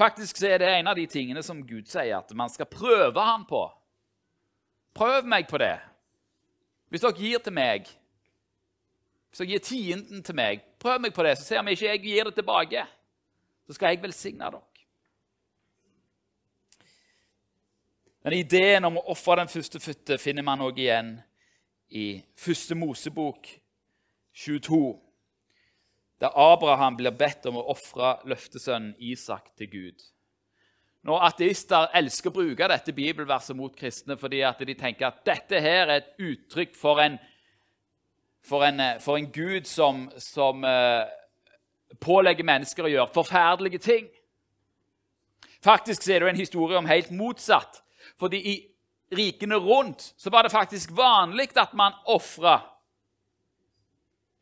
Faktisk 0.00 0.38
så 0.38 0.48
er 0.48 0.62
det 0.62 0.70
en 0.70 0.88
av 0.88 0.96
de 0.96 1.04
tingene 1.10 1.42
som 1.44 1.66
Gud 1.66 1.90
sier 1.90 2.16
at 2.16 2.30
man 2.32 2.48
skal 2.48 2.70
prøve 2.70 3.20
ham 3.20 3.42
på. 3.44 3.66
Prøv 4.96 5.26
meg 5.28 5.48
på 5.50 5.58
det. 5.60 5.76
Hvis 6.90 7.04
dere 7.04 7.14
gir 7.14 7.42
til 7.42 7.54
meg, 7.54 7.86
hvis 9.30 9.42
dere 9.42 9.52
gir 9.52 9.62
tienden 9.62 10.24
til 10.26 10.34
meg, 10.34 10.64
prøv 10.82 10.98
meg 11.04 11.14
på 11.14 11.22
det, 11.22 11.36
så 11.38 11.46
ser 11.46 11.62
vi 11.62 11.76
ikke 11.76 11.86
jeg 11.86 12.02
gir 12.02 12.26
det 12.26 12.34
tilbake. 12.34 12.82
Så 13.66 13.76
skal 13.76 13.94
jeg 13.94 14.02
velsigne 14.02 14.50
dere. 14.50 14.64
Men 18.20 18.36
ideen 18.36 18.84
om 18.84 18.98
å 19.00 19.06
ofre 19.14 19.38
den 19.40 19.48
førstefødte 19.48 20.18
finner 20.20 20.44
man 20.44 20.60
òg 20.66 20.82
igjen 20.82 21.14
i 21.96 22.20
første 22.36 22.76
Mosebok 22.76 23.48
22, 24.36 24.98
der 26.20 26.36
Abraham 26.36 26.98
blir 26.98 27.14
bedt 27.16 27.46
om 27.48 27.56
å 27.62 27.68
ofre 27.72 28.18
løftesønnen 28.28 28.92
Isak 28.98 29.54
til 29.56 29.70
Gud. 29.72 30.04
Når 31.06 31.22
ateister 31.30 31.88
elsker 31.96 32.28
å 32.28 32.34
bruke 32.34 32.68
dette 32.68 32.92
bibelverset 32.92 33.56
mot 33.56 33.72
kristne 33.76 34.18
fordi 34.20 34.42
at 34.44 34.60
de 34.68 34.76
tenker 34.76 35.08
at 35.08 35.22
dette 35.24 35.60
her 35.60 35.86
er 35.86 35.94
et 36.02 36.10
uttrykk 36.20 36.74
for 36.76 37.00
en, 37.00 37.16
for 38.44 38.66
en, 38.66 38.82
for 39.00 39.16
en 39.16 39.30
Gud 39.32 39.68
som, 39.68 40.04
som 40.20 40.64
uh, 40.64 41.08
pålegger 42.04 42.44
mennesker 42.44 42.84
å 42.84 42.92
gjøre 42.92 43.14
forferdelige 43.14 43.80
ting. 43.84 44.10
Faktisk 45.64 46.04
er 46.08 46.20
det 46.20 46.28
jo 46.28 46.32
en 46.34 46.42
historie 46.42 46.78
om 46.78 46.88
helt 46.88 47.10
motsatt. 47.16 47.80
Fordi 48.20 48.40
i 48.52 48.54
rikene 49.16 49.56
rundt 49.56 50.12
så 50.20 50.30
var 50.30 50.44
det 50.44 50.52
faktisk 50.52 50.92
vanlig 50.96 51.50
at 51.56 51.72
man 51.76 51.96
ofra 52.12 52.60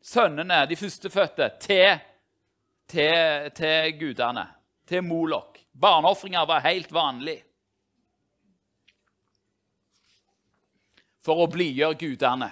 sønnene, 0.03 0.65
de 0.67 0.75
førstefødte, 0.75 1.49
til, 1.59 1.99
til, 2.87 3.51
til 3.55 3.97
gudene, 3.99 4.45
til 4.87 5.03
Molok. 5.03 5.59
Barneofringer 5.81 6.45
var 6.45 6.65
helt 6.65 6.91
vanlig. 6.91 7.37
For 11.25 11.43
å 11.43 11.49
blidgjøre 11.51 11.97
gudene. 11.99 12.49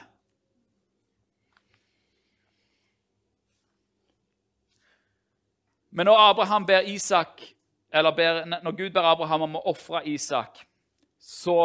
Men 5.98 6.05
når, 6.05 6.65
ber 6.67 6.86
Isak, 6.86 7.41
ber, 7.91 8.46
når 8.46 8.72
Gud 8.72 8.91
ber 8.93 9.07
Abraham 9.12 9.41
om 9.48 9.55
å 9.57 9.63
ofre 9.72 10.03
Isak, 10.05 10.60
så 11.17 11.55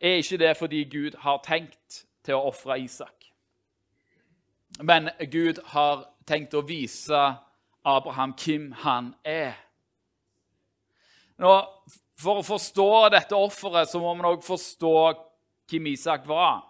er 0.00 0.20
ikke 0.20 0.38
det 0.38 0.52
fordi 0.56 0.84
Gud 0.84 1.16
har 1.18 1.40
tenkt 1.42 2.04
til 2.22 2.38
å 2.38 2.46
ofre 2.52 2.78
Isak. 2.78 3.32
Men 4.78 5.10
Gud 5.32 5.58
har 5.72 6.06
tenkt 6.26 6.54
å 6.54 6.62
vise 6.62 7.24
Abraham 7.84 8.36
hvem 8.38 8.70
han 8.84 9.14
er. 9.24 9.58
Nå, 11.42 11.52
for 12.22 12.38
å 12.38 12.46
forstå 12.46 12.88
dette 13.10 13.34
offeret 13.34 13.90
så 13.90 13.98
må 14.02 14.12
man 14.14 14.28
òg 14.30 14.44
forstå 14.46 14.94
hvem 15.72 15.88
Isak 15.90 16.28
var. 16.30 16.60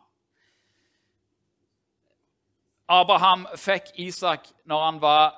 Abraham 2.93 3.45
fikk 3.57 3.93
Isak 4.01 4.49
når 4.69 4.85
han 4.87 5.01
var 5.03 5.35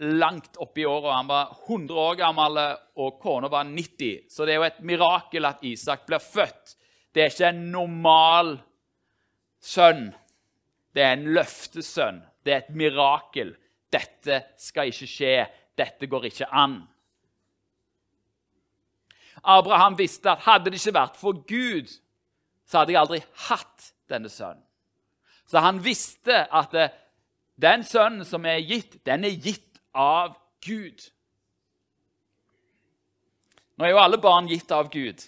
langt 0.00 0.56
oppe 0.60 0.82
i 0.82 0.86
åra. 0.88 1.16
Han 1.16 1.30
var 1.30 1.56
100 1.66 1.94
år 1.94 2.14
gammel, 2.20 2.60
og 2.96 3.18
kona 3.20 3.48
var 3.52 3.64
90. 3.68 4.28
Så 4.28 4.44
det 4.44 4.54
er 4.54 4.60
jo 4.60 4.68
et 4.68 4.84
mirakel 4.84 5.48
at 5.48 5.64
Isak 5.66 6.06
blir 6.08 6.22
født 6.22 6.76
Det 7.10 7.24
er 7.24 7.32
ikke 7.32 7.48
en 7.48 7.64
normal 7.72 8.52
sønn. 9.60 10.10
Det 10.94 11.02
er 11.02 11.16
en 11.16 11.26
løftesønn. 11.34 12.20
Det 12.44 12.52
er 12.52 12.62
et 12.62 12.76
mirakel. 12.76 13.56
Dette 13.90 14.44
skal 14.60 14.92
ikke 14.92 15.08
skje. 15.10 15.34
Dette 15.76 16.06
går 16.06 16.28
ikke 16.30 16.48
an. 16.54 16.78
Abraham 19.44 19.98
visste 19.98 20.30
at 20.30 20.44
hadde 20.44 20.70
det 20.70 20.80
ikke 20.80 20.96
vært 20.96 21.16
for 21.20 21.40
Gud, 21.48 21.88
så 22.66 22.80
hadde 22.82 22.94
jeg 22.94 23.00
aldri 23.00 23.20
hatt 23.48 23.92
denne 24.10 24.28
sønnen. 24.28 24.64
Så 25.50 25.58
han 25.58 25.80
visste 25.84 26.44
at 26.54 26.74
den 27.60 27.84
sønnen 27.84 28.24
som 28.24 28.44
er 28.46 28.60
gitt, 28.62 29.00
den 29.06 29.24
er 29.26 29.34
gitt 29.34 29.80
av 29.96 30.36
Gud. 30.64 31.02
Nå 33.76 33.86
er 33.86 33.94
jo 33.94 34.02
alle 34.02 34.20
barn 34.20 34.48
gitt 34.48 34.70
av 34.76 34.90
Gud. 34.92 35.22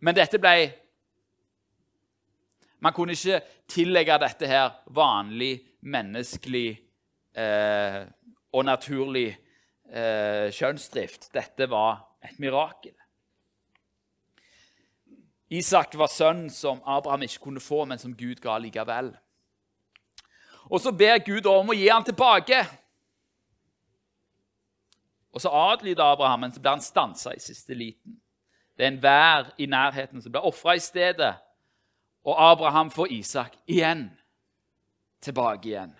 Men 0.00 0.16
dette 0.16 0.40
ble 0.42 0.78
Man 2.82 2.90
kunne 2.96 3.14
ikke 3.14 3.38
tillegge 3.70 4.16
dette 4.18 4.48
her 4.50 4.72
vanlig, 4.90 5.60
menneskelig 5.86 6.72
eh, 7.38 8.00
og 8.50 8.64
naturlig 8.66 9.28
eh, 9.86 10.48
kjønnsdrift. 10.50 11.28
Dette 11.30 11.68
var 11.70 12.00
et 12.24 12.38
mirakel. 12.38 12.94
Isak 15.52 15.98
var 15.98 16.06
sønnen 16.08 16.50
som 16.50 16.80
Abraham 16.86 17.22
ikke 17.22 17.38
kunne 17.38 17.60
få, 17.60 17.84
men 17.84 17.98
som 17.98 18.16
Gud 18.16 18.40
ga 18.40 18.56
likevel. 18.58 19.12
Og 20.70 20.80
så 20.80 20.92
ber 20.92 21.18
Gud 21.26 21.46
om 21.46 21.68
å 21.68 21.76
gi 21.76 21.88
ham 21.88 22.04
tilbake. 22.04 22.62
Og 25.32 25.40
så 25.40 25.52
adlyder 25.52 26.04
Abraham, 26.04 26.40
men 26.40 26.52
så 26.52 26.60
blir 26.60 26.70
han 26.70 26.84
stansa 26.84 27.34
i 27.34 27.40
siste 27.40 27.74
liten. 27.74 28.16
Det 28.76 28.86
er 28.86 28.92
en 28.94 29.02
vær 29.02 29.52
i 29.58 29.66
nærheten 29.66 30.22
som 30.22 30.32
blir 30.32 30.46
ofra 30.48 30.76
i 30.76 30.80
stedet. 30.80 31.34
Og 32.24 32.38
Abraham 32.50 32.90
får 32.90 33.12
Isak 33.12 33.56
igjen 33.66 34.10
tilbake 35.20 35.68
igjen. 35.68 35.92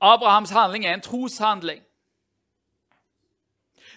Abrahams 0.00 0.50
handling 0.50 0.86
er 0.86 0.94
en 0.94 1.00
troshandling. 1.00 1.82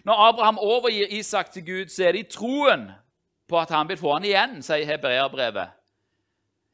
Når 0.04 0.14
Abraham 0.30 0.58
overgir 0.58 1.08
Isak 1.10 1.52
til 1.52 1.66
Gud, 1.66 1.90
så 1.90 2.08
er 2.08 2.12
det 2.12 2.20
i 2.26 2.32
troen 2.32 2.88
på 3.48 3.60
at 3.60 3.70
han 3.70 3.90
vil 3.90 4.00
få 4.00 4.16
han 4.16 4.26
igjen, 4.26 4.62
sier 4.66 4.88
hebreerbrevet. 4.88 5.76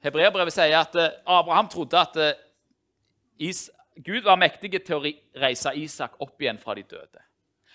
Hebreerbrevet 0.05 0.53
sier 0.53 0.77
at 0.79 0.96
eh, 0.96 1.15
Abraham 1.25 1.67
trodde 1.67 2.00
at 2.00 2.19
eh, 2.22 3.57
Gud 4.05 4.24
var 4.24 4.38
mektig 4.39 4.77
til 4.86 5.00
å 5.00 5.13
reise 5.41 5.74
Isak 5.75 6.22
opp 6.22 6.41
igjen 6.41 6.60
fra 6.62 6.75
de 6.77 6.86
døde. 6.86 7.24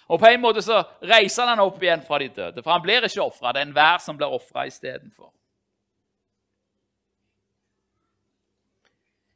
Og 0.08 0.20
På 0.20 0.28
en 0.28 0.40
måte 0.42 0.62
så 0.62 0.82
reiser 1.02 1.50
han 1.50 1.60
opp 1.62 1.82
igjen 1.82 2.02
fra 2.06 2.18
de 2.22 2.28
døde, 2.28 2.62
for 2.62 2.72
han 2.74 2.82
blir 2.82 3.06
ikke 3.06 3.24
ofra. 3.24 3.52
Det 3.52 3.62
er 3.62 3.68
enhver 3.68 3.98
som 4.02 4.16
blir 4.16 4.34
ofra 4.34 4.66
istedenfor. 4.66 5.30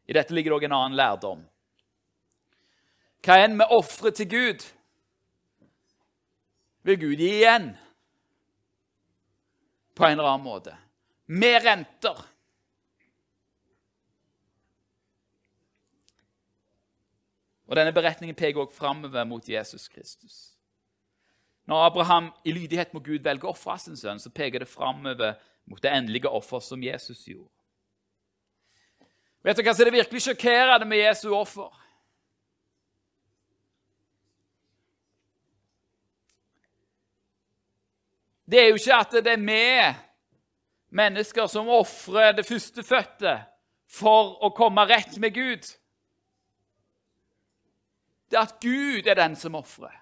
I 0.07 0.15
dette 0.15 0.35
ligger 0.35 0.53
det 0.53 0.59
òg 0.59 0.67
en 0.69 0.77
annen 0.79 0.99
lærdom. 0.99 1.45
Hva 3.27 3.41
enn 3.43 3.57
vi 3.59 3.67
ofrer 3.75 4.15
til 4.15 4.29
Gud, 4.31 4.67
vil 6.87 7.01
Gud 7.01 7.19
gi 7.19 7.33
igjen 7.41 7.73
på 9.97 10.05
en 10.07 10.19
eller 10.19 10.31
annen 10.31 10.47
måte. 10.47 10.75
Med 11.27 11.59
renter. 11.65 12.19
Og 17.67 17.75
Denne 17.75 17.95
beretningen 17.95 18.37
peker 18.39 18.63
også 18.63 18.77
framover 18.77 19.25
mot 19.27 19.49
Jesus 19.49 19.89
Kristus. 19.89 20.53
Når 21.67 21.89
Abraham 21.89 22.31
i 22.45 22.53
lydighet 22.55 22.95
mot 22.95 23.03
Gud 23.03 23.25
velger 23.25 23.49
å 23.49 23.57
ofre 23.57 23.75
sin 23.83 23.99
sønn, 23.99 24.23
så 24.23 24.31
peker 24.31 24.63
det 24.63 24.71
framover 24.71 25.35
mot 25.67 25.83
det 25.83 25.91
endelige 25.91 26.31
offer 26.31 26.63
som 26.63 26.83
Jesus 26.83 27.25
gjorde. 27.27 27.51
Vet 29.43 29.59
du 29.59 29.65
hva 29.67 29.75
som 29.75 29.83
er 29.83 29.91
det 29.91 29.99
virkelig 29.99 30.23
sjokkerende 30.23 30.87
med 30.87 31.03
Jesu 31.03 31.33
offer? 31.35 31.75
Det 38.47 38.61
er 38.61 38.69
jo 38.71 38.79
ikke 38.79 39.01
at 39.01 39.17
det 39.25 39.33
er 39.33 39.43
vi 39.43 39.65
mennesker 40.97 41.49
som 41.51 41.69
ofrer 41.69 42.33
det 42.37 42.47
førstefødte 42.47 43.35
for 43.91 44.37
å 44.47 44.53
komme 44.55 44.87
rett 44.87 45.19
med 45.23 45.35
Gud 45.35 45.67
det 48.31 48.37
er 48.37 48.43
at 48.43 48.61
Gud 48.61 49.07
er 49.07 49.15
den 49.15 49.37
som 49.37 49.55
ofrer. 49.55 49.95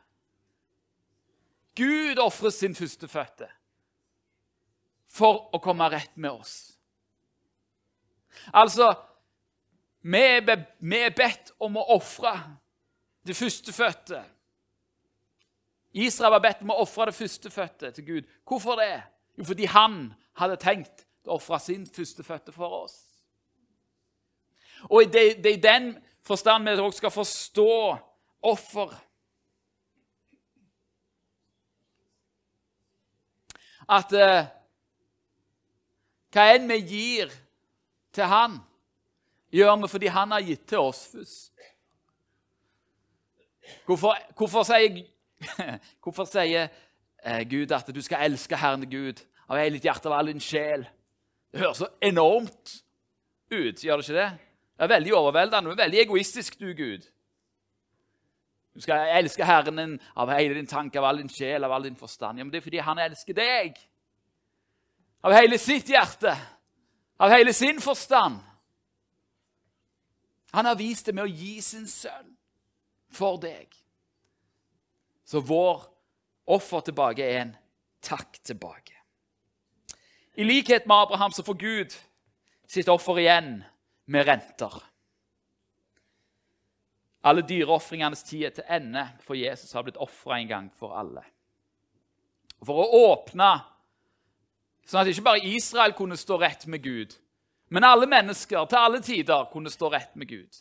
Gud 1.76 2.18
ofrer 2.18 2.50
sin 2.54 2.76
førstefødte 2.76 3.48
for 5.14 5.50
å 5.54 5.60
komme 5.62 5.88
rett 5.92 6.16
med 6.16 6.30
oss. 6.30 6.54
Altså 8.52 8.94
Vi 10.04 10.20
er 10.20 11.14
bedt 11.16 11.54
om 11.64 11.78
å 11.80 11.84
ofre 11.94 12.34
det 13.24 13.36
førstefødte. 13.36 14.20
Israel 15.94 16.34
var 16.34 16.42
bedt 16.42 16.62
om 16.64 16.72
å 16.74 16.80
ofre 16.82 17.06
det 17.06 17.14
førstefødte 17.14 17.90
til 17.94 18.06
Gud. 18.06 18.30
Hvorfor 18.48 18.80
det? 18.80 19.02
Jo, 19.38 19.44
fordi 19.46 19.68
han 19.70 19.98
hadde 20.40 20.58
tenkt 20.58 21.04
å 21.26 21.36
ofre 21.36 21.60
sin 21.62 21.86
førstefødte 21.86 22.52
for 22.54 22.82
oss. 22.82 22.96
Og 24.90 25.06
det, 25.12 25.22
er 25.38 25.54
i 25.54 25.62
den 25.62 25.92
forstand 26.26 26.66
vi 26.66 26.74
også 26.74 26.98
skal 26.98 27.14
forstå 27.14 27.76
offer. 28.50 28.92
At 33.88 34.12
eh, 34.16 34.50
hva 36.34 36.50
enn 36.56 36.68
vi 36.68 36.80
gir 36.82 37.32
til 38.14 38.26
Han, 38.32 38.58
gjør 39.54 39.76
vi 39.82 39.90
fordi 39.92 40.10
Han 40.10 40.34
har 40.34 40.42
gitt 40.42 40.66
til 40.68 40.82
oss 40.82 41.06
først. 41.12 41.50
Hvorfor, 43.86 44.16
hvorfor 44.36 44.64
sier, 44.66 45.04
hvorfor 46.02 46.28
sier 46.28 46.68
eh, 47.24 47.42
Gud 47.50 47.72
at 47.72 47.88
du 47.94 48.00
skal 48.02 48.26
elske 48.28 48.58
Herren 48.58 48.86
Gud 48.90 49.22
av 49.48 49.60
hele 49.60 49.78
ditt 49.78 49.88
hjerte 49.88 50.10
og 50.10 50.18
all 50.18 50.32
din 50.32 50.42
sjel? 50.42 50.86
Det 51.52 51.62
høres 51.62 51.82
så 51.84 51.90
enormt 52.02 52.78
ut, 53.52 53.82
gjør 53.84 54.00
det 54.00 54.08
ikke 54.08 54.20
det? 54.20 54.30
Det 54.74 54.86
er 54.86 54.90
veldig 54.90 55.14
overveldende. 55.14 55.70
Er 55.70 55.82
veldig 55.84 56.00
egoistisk, 56.02 56.58
du, 56.60 56.72
Gud. 56.74 57.04
Du 58.74 58.82
skal 58.82 59.12
elske 59.20 59.46
Herren 59.46 59.76
din 59.78 59.92
av 60.18 60.32
hele 60.34 60.54
din 60.54 60.66
tanke, 60.66 60.98
av 60.98 61.04
all 61.04 61.20
din 61.22 61.30
sjel, 61.30 61.64
av 61.64 61.72
all 61.72 61.84
din 61.86 61.96
forstand. 61.96 62.38
Ja, 62.38 62.44
men 62.44 62.50
det 62.50 62.58
er 62.58 62.66
fordi 62.66 62.82
han 62.82 62.98
elsker 62.98 63.36
deg. 63.38 63.78
Av 65.24 65.32
hele 65.32 65.58
sitt 65.62 65.88
hjerte, 65.88 66.34
av 67.22 67.30
hele 67.30 67.52
sin 67.54 67.78
forstand. 67.80 68.40
Han 70.52 70.66
har 70.66 70.74
vist 70.78 71.06
det 71.06 71.14
med 71.14 71.24
å 71.24 71.30
gi 71.30 71.60
sin 71.62 71.86
sønn 71.90 72.34
for 73.14 73.38
deg. 73.42 73.70
Så 75.24 75.40
vår 75.40 75.82
offer 76.44 76.80
tilbake 76.84 77.24
er 77.24 77.40
en 77.40 77.54
takk 78.04 78.38
tilbake. 78.44 78.92
I 80.34 80.44
likhet 80.44 80.86
med 80.86 80.96
Abraham 80.96 81.32
så 81.32 81.42
får 81.42 81.54
Gud 81.54 81.94
sitt 82.66 82.88
offer 82.88 83.20
igjen 83.22 83.62
med 84.04 84.26
renter. 84.26 84.74
Alle 87.24 87.44
dyreofringenes 87.46 88.24
tid 88.28 88.44
er 88.44 88.52
til 88.52 88.68
ende, 88.68 89.06
for 89.24 89.38
Jesus 89.38 89.72
har 89.72 89.86
blitt 89.86 90.00
ofra 90.02 90.36
en 90.36 90.50
gang 90.50 90.66
for 90.76 90.92
alle. 90.98 91.22
For 92.64 92.82
å 92.82 93.00
åpne 93.14 93.54
sånn 94.84 95.00
at 95.00 95.08
ikke 95.08 95.24
bare 95.24 95.54
Israel 95.54 95.96
kunne 95.96 96.20
stå 96.20 96.36
rett 96.42 96.66
med 96.68 96.84
Gud, 96.84 97.16
men 97.72 97.86
alle 97.88 98.08
mennesker 98.10 98.68
til 98.68 98.80
alle 98.80 99.00
tider 99.00 99.48
kunne 99.52 99.72
stå 99.72 99.88
rett 99.94 100.12
med 100.20 100.28
Gud. 100.28 100.60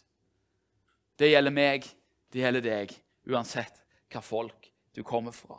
Det 1.20 1.34
gjelder 1.34 1.52
meg, 1.54 1.88
det 2.32 2.46
gjelder 2.46 2.64
deg, 2.64 2.96
uansett 3.28 3.83
hva 4.14 4.22
folk 4.24 4.70
du 4.94 5.04
kommer 5.04 5.34
fra. 5.36 5.58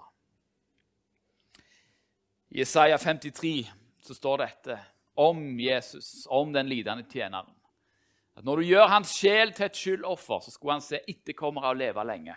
I 2.55 2.63
Isaiah 2.63 2.99
53 3.01 3.67
så 4.05 4.15
står 4.15 4.39
dette 4.45 4.79
om 5.15 5.61
Jesus, 5.61 6.27
om 6.31 6.53
den 6.53 6.69
lidende 6.71 7.07
tjeneren. 7.11 7.55
At 8.35 8.45
Når 8.45 8.57
du 8.57 8.63
gjør 8.63 8.91
hans 8.91 9.15
sjel 9.15 9.53
til 9.55 9.67
et 9.67 9.79
skyldoffer, 9.79 10.41
så 10.41 10.51
skulle 10.51 10.77
han 10.79 10.83
se 10.85 11.01
etterkommere 11.09 11.71
og 11.71 11.79
leve 11.79 12.05
lenge. 12.07 12.35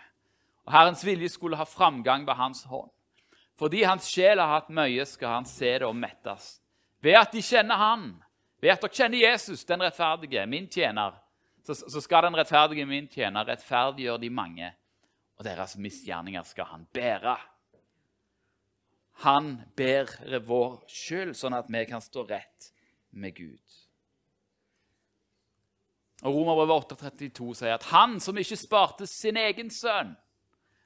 Og 0.66 0.72
Herrens 0.72 1.04
vilje 1.06 1.28
skulle 1.28 1.58
ha 1.58 1.66
framgang 1.66 2.26
ved 2.26 2.34
hans 2.34 2.62
hånd. 2.70 2.90
Fordi 3.58 3.82
hans 3.82 4.06
sjel 4.06 4.38
har 4.38 4.52
hatt 4.52 4.70
mye, 4.70 5.06
skal 5.06 5.40
han 5.40 5.46
se 5.48 5.72
det 5.80 5.86
og 5.86 5.96
mettes. 5.96 6.60
Ved 7.02 7.18
at 7.18 7.32
de 7.34 7.42
kjenner 7.42 7.78
han, 7.78 8.10
ved 8.62 8.74
at 8.74 8.82
dere 8.82 8.94
kjenner 8.94 9.18
Jesus, 9.22 9.64
den 9.64 9.82
rettferdige, 9.82 10.46
min 10.46 10.68
tjener, 10.70 11.16
så, 11.66 12.00
skal 12.00 12.24
den 12.24 12.36
rettferdige 12.38 12.86
min 12.86 13.08
tjener 13.10 13.44
rettferdiggjøre 13.44 14.22
de 14.22 14.30
mange, 14.30 14.70
og 15.38 15.44
deres 15.46 15.76
misgjerninger 15.78 16.42
skal 16.42 16.64
han 16.72 16.86
bære. 16.94 17.36
Han 19.24 19.52
bærer 19.76 20.38
vår 20.46 20.84
skyld, 20.90 21.34
sånn 21.34 21.56
at 21.58 21.70
vi 21.70 21.84
kan 21.90 22.02
stå 22.02 22.26
rett 22.28 22.72
med 23.10 23.34
Gud. 23.34 23.76
Og 26.22 26.34
Romerbrevet 26.34 26.92
8,32 26.98 27.52
sier 27.60 27.76
at 27.76 27.90
han 27.92 28.18
som 28.22 28.38
ikke 28.38 28.58
sparte 28.58 29.06
sin 29.06 29.38
egen 29.38 29.70
sønn 29.70 30.16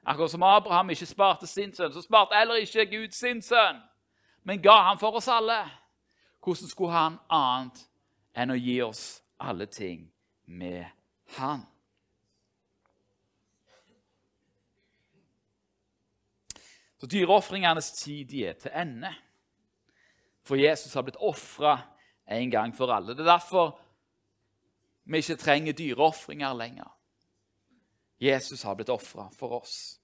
Akkurat 0.03 0.31
som 0.31 0.43
Abraham 0.43 0.89
ikke 0.89 1.05
sparte 1.07 1.47
sin 1.47 1.71
sønn, 1.71 1.93
så 1.93 2.01
sparte 2.03 2.35
heller 2.35 2.59
ikke 2.59 2.85
Gud 2.91 3.11
sin 3.15 3.41
sønn. 3.41 3.79
men 4.43 4.61
ga 4.61 4.81
han 4.89 4.99
for 4.99 5.15
oss 5.15 5.27
alle. 5.27 5.63
Hvordan 6.43 6.69
skulle 6.69 6.91
han 6.91 7.19
annet 7.29 7.85
enn 8.35 8.51
å 8.51 8.57
gi 8.59 8.81
oss 8.83 9.23
alle 9.39 9.65
ting 9.65 10.11
med 10.45 10.83
han? 11.37 11.63
Så 17.03 17.07
Dyreofringenes 17.11 17.91
tid 17.91 18.29
de 18.31 18.45
er 18.47 18.53
til 18.55 18.71
ende. 18.71 19.09
For 20.47 20.55
Jesus 20.55 20.93
har 20.95 21.03
blitt 21.03 21.19
ofra 21.19 21.73
en 22.31 22.51
gang 22.51 22.71
for 22.71 22.87
alle. 22.95 23.11
Det 23.11 23.25
er 23.25 23.33
derfor 23.33 23.73
vi 25.03 25.19
ikke 25.19 25.35
trenger 25.35 25.75
dyreofringer 25.75 26.53
lenger. 26.55 26.87
Jesus 28.23 28.63
har 28.63 28.77
blitt 28.79 28.91
ofra 28.93 29.25
for 29.35 29.57
oss. 29.57 29.99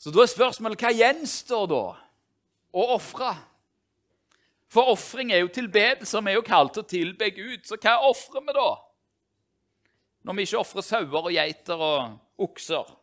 Så 0.00 0.08
da 0.16 0.24
er 0.24 0.32
spørsmålet 0.32 0.80
hva 0.80 0.94
gjenstår 0.96 1.66
da 1.68 1.82
å 2.72 2.84
ofre? 2.94 3.34
For 4.72 4.94
ofring 4.94 5.28
er 5.28 5.42
jo 5.42 5.50
tilbedelse, 5.52 6.22
vi 6.24 6.32
er 6.32 6.38
jo 6.40 6.46
kalt 6.46 6.72
til 6.72 6.86
å 6.86 6.88
tilbe 6.94 7.28
Gud. 7.36 7.68
Så 7.68 7.76
hva 7.76 7.98
ofrer 8.08 8.48
vi 8.48 8.56
da? 8.56 8.70
Når 10.24 10.40
vi 10.40 10.48
ikke 10.48 10.64
ofrer 10.64 10.88
sauer 10.88 11.20
og 11.20 11.36
geiter 11.36 11.84
og 11.90 12.48
okser. 12.48 12.96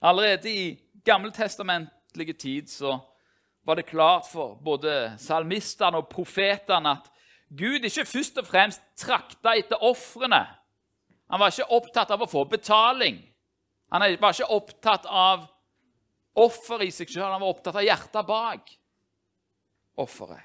Allerede 0.00 0.50
i 0.50 0.64
gammeltestamentlig 1.04 2.38
tid 2.38 2.70
så 2.70 2.98
var 3.66 3.74
det 3.74 3.88
klart 3.88 4.26
for 4.30 4.54
både 4.64 5.16
salmistene 5.18 5.98
og 5.98 6.08
profetene 6.08 6.96
at 6.98 7.10
Gud 7.56 7.84
ikke 7.86 8.04
først 8.06 8.38
og 8.42 8.46
fremst 8.46 8.82
trakta 8.98 9.54
etter 9.58 9.82
ofrene. 9.82 10.42
Han 11.30 11.40
var 11.40 11.50
ikke 11.50 11.70
opptatt 11.74 12.10
av 12.14 12.22
å 12.22 12.30
få 12.30 12.44
betaling. 12.50 13.20
Han 13.90 14.02
var 14.20 14.34
ikke 14.34 14.50
opptatt 14.50 15.06
av 15.06 15.46
offer 16.36 16.84
i 16.84 16.90
seg 16.92 17.08
sjøl, 17.10 17.30
han 17.32 17.40
var 17.40 17.54
opptatt 17.54 17.78
av 17.78 17.86
hjertet 17.86 18.28
bak 18.28 18.74
offeret. 19.96 20.42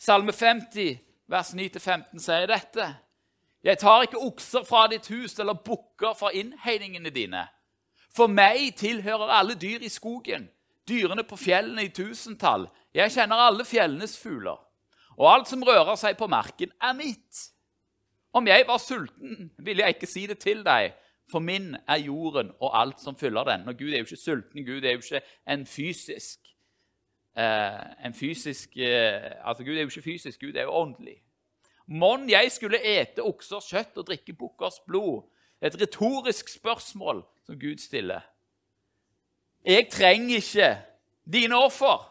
Salme 0.00 0.32
50, 0.32 0.96
vers 1.28 1.52
9-15 1.54 2.22
sier 2.24 2.48
dette. 2.48 2.86
Jeg 3.64 3.78
tar 3.78 4.02
ikke 4.06 4.20
okser 4.24 4.64
fra 4.64 4.86
ditt 4.88 5.08
hus 5.12 5.38
eller 5.38 5.58
bukker 5.64 6.14
fra 6.16 6.32
innhegningene 6.32 7.10
dine. 7.12 7.44
For 8.16 8.26
meg 8.26 8.74
tilhører 8.80 9.34
alle 9.36 9.54
dyr 9.54 9.84
i 9.84 9.92
skogen, 9.92 10.48
dyrene 10.88 11.24
på 11.24 11.36
fjellene 11.36 11.84
i 11.86 11.92
tusentall. 11.94 12.66
Jeg 12.94 13.12
kjenner 13.14 13.44
alle 13.48 13.64
fjellenes 13.68 14.16
fugler. 14.18 14.58
Og 15.20 15.28
alt 15.28 15.50
som 15.50 15.62
rører 15.62 15.98
seg 16.00 16.16
på 16.18 16.26
marken, 16.26 16.72
er 16.80 16.96
mitt. 16.96 17.44
Om 18.32 18.46
jeg 18.48 18.64
var 18.66 18.80
sulten, 18.80 19.50
ville 19.58 19.84
jeg 19.84 19.96
ikke 19.98 20.08
si 20.08 20.26
det 20.26 20.38
til 20.40 20.64
deg, 20.64 20.94
for 21.30 21.44
min 21.44 21.74
er 21.86 22.00
jorden 22.02 22.50
og 22.58 22.72
alt 22.80 23.02
som 23.02 23.16
fyller 23.18 23.44
den. 23.46 23.68
Og 23.68 23.76
Gud 23.78 23.92
er 23.92 24.00
jo 24.00 24.08
ikke 24.08 24.24
sulten, 24.24 24.66
Gud 24.66 24.84
er 24.84 24.96
jo 24.96 25.02
ikke 25.04 25.22
en 25.46 25.66
fysisk 25.66 26.50
eh, 27.36 28.06
en 28.06 28.14
fysisk, 28.14 28.76
eh, 28.76 29.48
altså 29.48 29.64
Gud 29.64 29.74
er 29.74 29.80
jo 29.80 29.88
ikke 29.88 30.02
fysisk, 30.02 30.40
Gud 30.40 30.54
er 30.54 30.62
jo 30.62 30.72
åndelig. 30.72 31.22
Mon 31.90 32.28
jeg 32.30 32.52
skulle 32.54 32.78
ete 32.86 33.22
oksers 33.26 33.66
kjøtt 33.72 33.96
og 33.98 34.06
drikke 34.06 34.32
bukkers 34.38 34.78
blod? 34.86 35.24
Et 35.60 35.74
retorisk 35.74 36.48
spørsmål 36.48 37.24
som 37.46 37.58
Gud 37.58 37.82
stiller. 37.82 38.22
Jeg 39.64 39.88
trenger 39.90 40.36
ikke 40.36 40.70
dine 41.26 41.58
offer. 41.58 42.06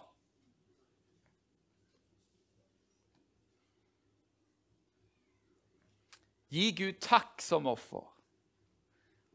Gi 6.49 6.71
Gud 6.75 6.99
takk 6.99 7.41
som 7.45 7.67
offer, 7.69 8.03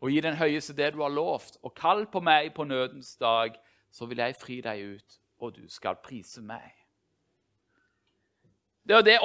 og 0.03 0.11
gi 0.11 0.21
den 0.21 0.35
høyeste 0.35 0.75
det 0.75 0.93
du 0.93 1.01
har 1.03 1.15
lovt. 1.15 1.57
Og 1.63 1.73
kall 1.79 2.05
på 2.11 2.21
meg 2.21 2.53
på 2.55 2.67
nødens 2.67 3.17
dag, 3.17 3.55
så 3.91 4.07
vil 4.11 4.19
jeg 4.19 4.37
fri 4.37 4.61
deg 4.61 4.97
ut, 4.97 5.21
og 5.39 5.55
du 5.57 5.69
skal 5.71 6.03
prise 6.03 6.43
meg. 6.43 6.84
Det 8.85 8.95
var 8.95 9.03
det 9.03 9.19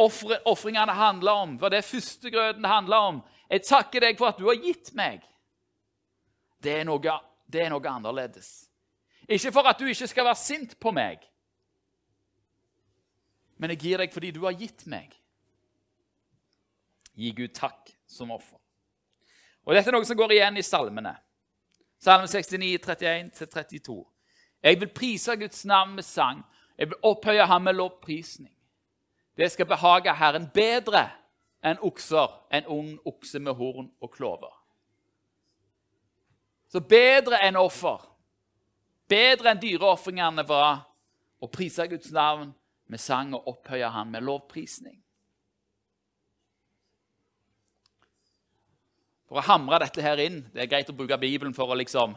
ofringene 0.46 0.92
handla 0.96 1.34
om. 1.34 1.58
Det 1.58 1.62
var 1.62 1.70
det 1.70 1.86
førstegrøten 1.86 2.66
handla 2.66 3.00
om. 3.00 3.22
Jeg 3.50 3.66
takker 3.68 4.06
deg 4.06 4.18
for 4.18 4.32
at 4.32 4.40
du 4.40 4.48
har 4.48 4.60
gitt 4.62 4.94
meg. 4.96 5.26
Det 6.64 6.80
er, 6.80 6.86
noe, 6.88 7.16
det 7.48 7.64
er 7.64 7.72
noe 7.72 7.92
annerledes. 7.92 8.70
Ikke 9.28 9.52
for 9.52 9.68
at 9.68 9.80
du 9.80 9.88
ikke 9.88 10.08
skal 10.08 10.28
være 10.28 10.40
sint 10.40 10.76
på 10.80 10.92
meg, 10.96 11.22
men 13.60 13.74
jeg 13.74 13.82
gir 13.84 14.02
deg 14.02 14.14
fordi 14.14 14.32
du 14.32 14.46
har 14.46 14.56
gitt 14.56 14.86
meg. 14.88 15.12
Gi 17.20 17.32
Gud 17.36 17.52
takk 17.56 17.92
som 18.08 18.32
offer. 18.32 18.58
Og 19.68 19.76
Dette 19.76 19.92
er 19.92 19.98
noe 19.98 20.08
som 20.08 20.18
går 20.18 20.34
igjen 20.38 20.58
i 20.58 20.64
salmene. 20.64 21.12
Salme 22.00 22.30
69, 22.32 22.80
31-32. 22.88 23.98
Jeg 24.64 24.80
vil 24.80 24.94
prise 24.96 25.36
Guds 25.36 25.66
navn 25.68 25.98
med 25.98 26.08
sang. 26.08 26.40
Jeg 26.80 26.88
vil 26.88 27.04
opphøye 27.12 27.46
ham 27.46 27.68
med 27.68 27.76
lovprisning. 27.76 28.56
Det 29.40 29.52
skal 29.52 29.66
behage 29.66 30.12
Herren 30.20 30.50
bedre 30.52 31.06
enn 31.64 31.80
okser, 31.80 32.28
en 32.52 32.66
ung 32.68 32.90
okse 33.08 33.40
med 33.40 33.56
horn 33.56 33.88
og 34.02 34.12
klover. 34.12 34.52
Så 36.68 36.82
bedre 36.84 37.40
enn 37.48 37.56
offer, 37.56 38.04
bedre 39.08 39.54
enn 39.54 39.62
dyreofringene 39.62 40.44
var 40.48 40.84
å 41.40 41.48
prise 41.48 41.88
Guds 41.88 42.12
navn 42.12 42.52
med 42.92 43.00
sang 43.00 43.32
og 43.38 43.48
opphøye 43.48 43.88
Han 43.96 44.12
med 44.12 44.28
lovprisning. 44.28 45.00
For 49.30 49.40
å 49.40 49.46
hamre 49.46 49.78
dette 49.84 50.02
her 50.02 50.18
inn 50.18 50.40
Det 50.50 50.64
er 50.64 50.70
greit 50.72 50.90
å 50.90 50.96
bruke 50.98 51.18
Bibelen 51.22 51.54
for 51.54 51.70
å 51.70 51.78
liksom 51.78 52.16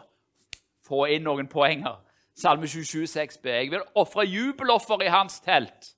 få 0.83 1.05
inn 1.13 1.27
noen 1.29 1.47
poenger. 1.47 2.01
Salme 2.35 2.67
27, 2.67 3.05
6b. 3.07 3.47
Jeg 3.47 3.71
vil 3.71 3.85
ofre 3.95 4.25
jubeloffer 4.27 5.05
i 5.05 5.13
hans 5.13 5.39
telt. 5.45 5.93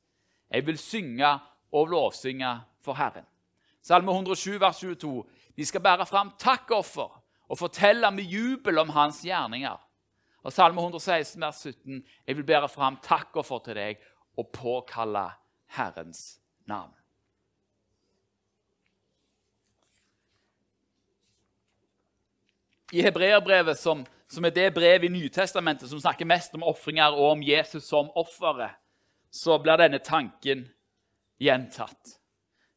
Jeg 0.54 0.66
vil 0.66 0.78
synge 0.78 1.38
og 1.72 1.86
lovsynge 1.86 2.60
for 2.82 2.94
Herren. 2.94 3.24
Salme 3.82 4.10
107, 4.10 4.60
vers 4.60 4.78
22. 4.78 5.24
De 5.56 5.66
skal 5.66 5.82
bære 5.82 6.06
fram 6.06 6.30
takkoffer 6.38 7.22
og 7.48 7.58
fortelle 7.58 8.10
med 8.10 8.24
jubel 8.24 8.78
om 8.78 8.88
hans 8.88 9.18
gjerninger. 9.22 9.80
Og 10.42 10.52
Salme 10.52 10.80
116, 10.80 11.40
vers 11.40 11.56
17. 11.56 12.04
Jeg 12.26 12.36
vil 12.36 12.46
bære 12.46 12.68
fram 12.68 12.98
takkoffer 13.02 13.58
til 13.58 13.74
deg 13.74 13.98
og 14.38 14.48
påkalle 14.52 15.26
Herrens 15.66 16.38
navn. 16.66 16.94
I 22.92 23.02
hebreerbrevet, 23.02 23.78
som, 23.78 24.06
som, 24.28 24.44
er 24.44 24.54
det 24.54 24.74
brevet 24.74 25.04
i 25.04 25.08
Nytestamentet 25.08 25.90
som 25.90 26.00
snakker 26.00 26.28
mest 26.30 26.54
om 26.54 26.62
ofringer 26.62 27.10
og 27.10 27.30
om 27.30 27.42
Jesus 27.42 27.88
som 27.90 28.12
offeret, 28.14 28.70
så 29.34 29.58
blir 29.58 29.80
denne 29.80 29.98
tanken 29.98 30.68
gjentatt. 31.42 32.18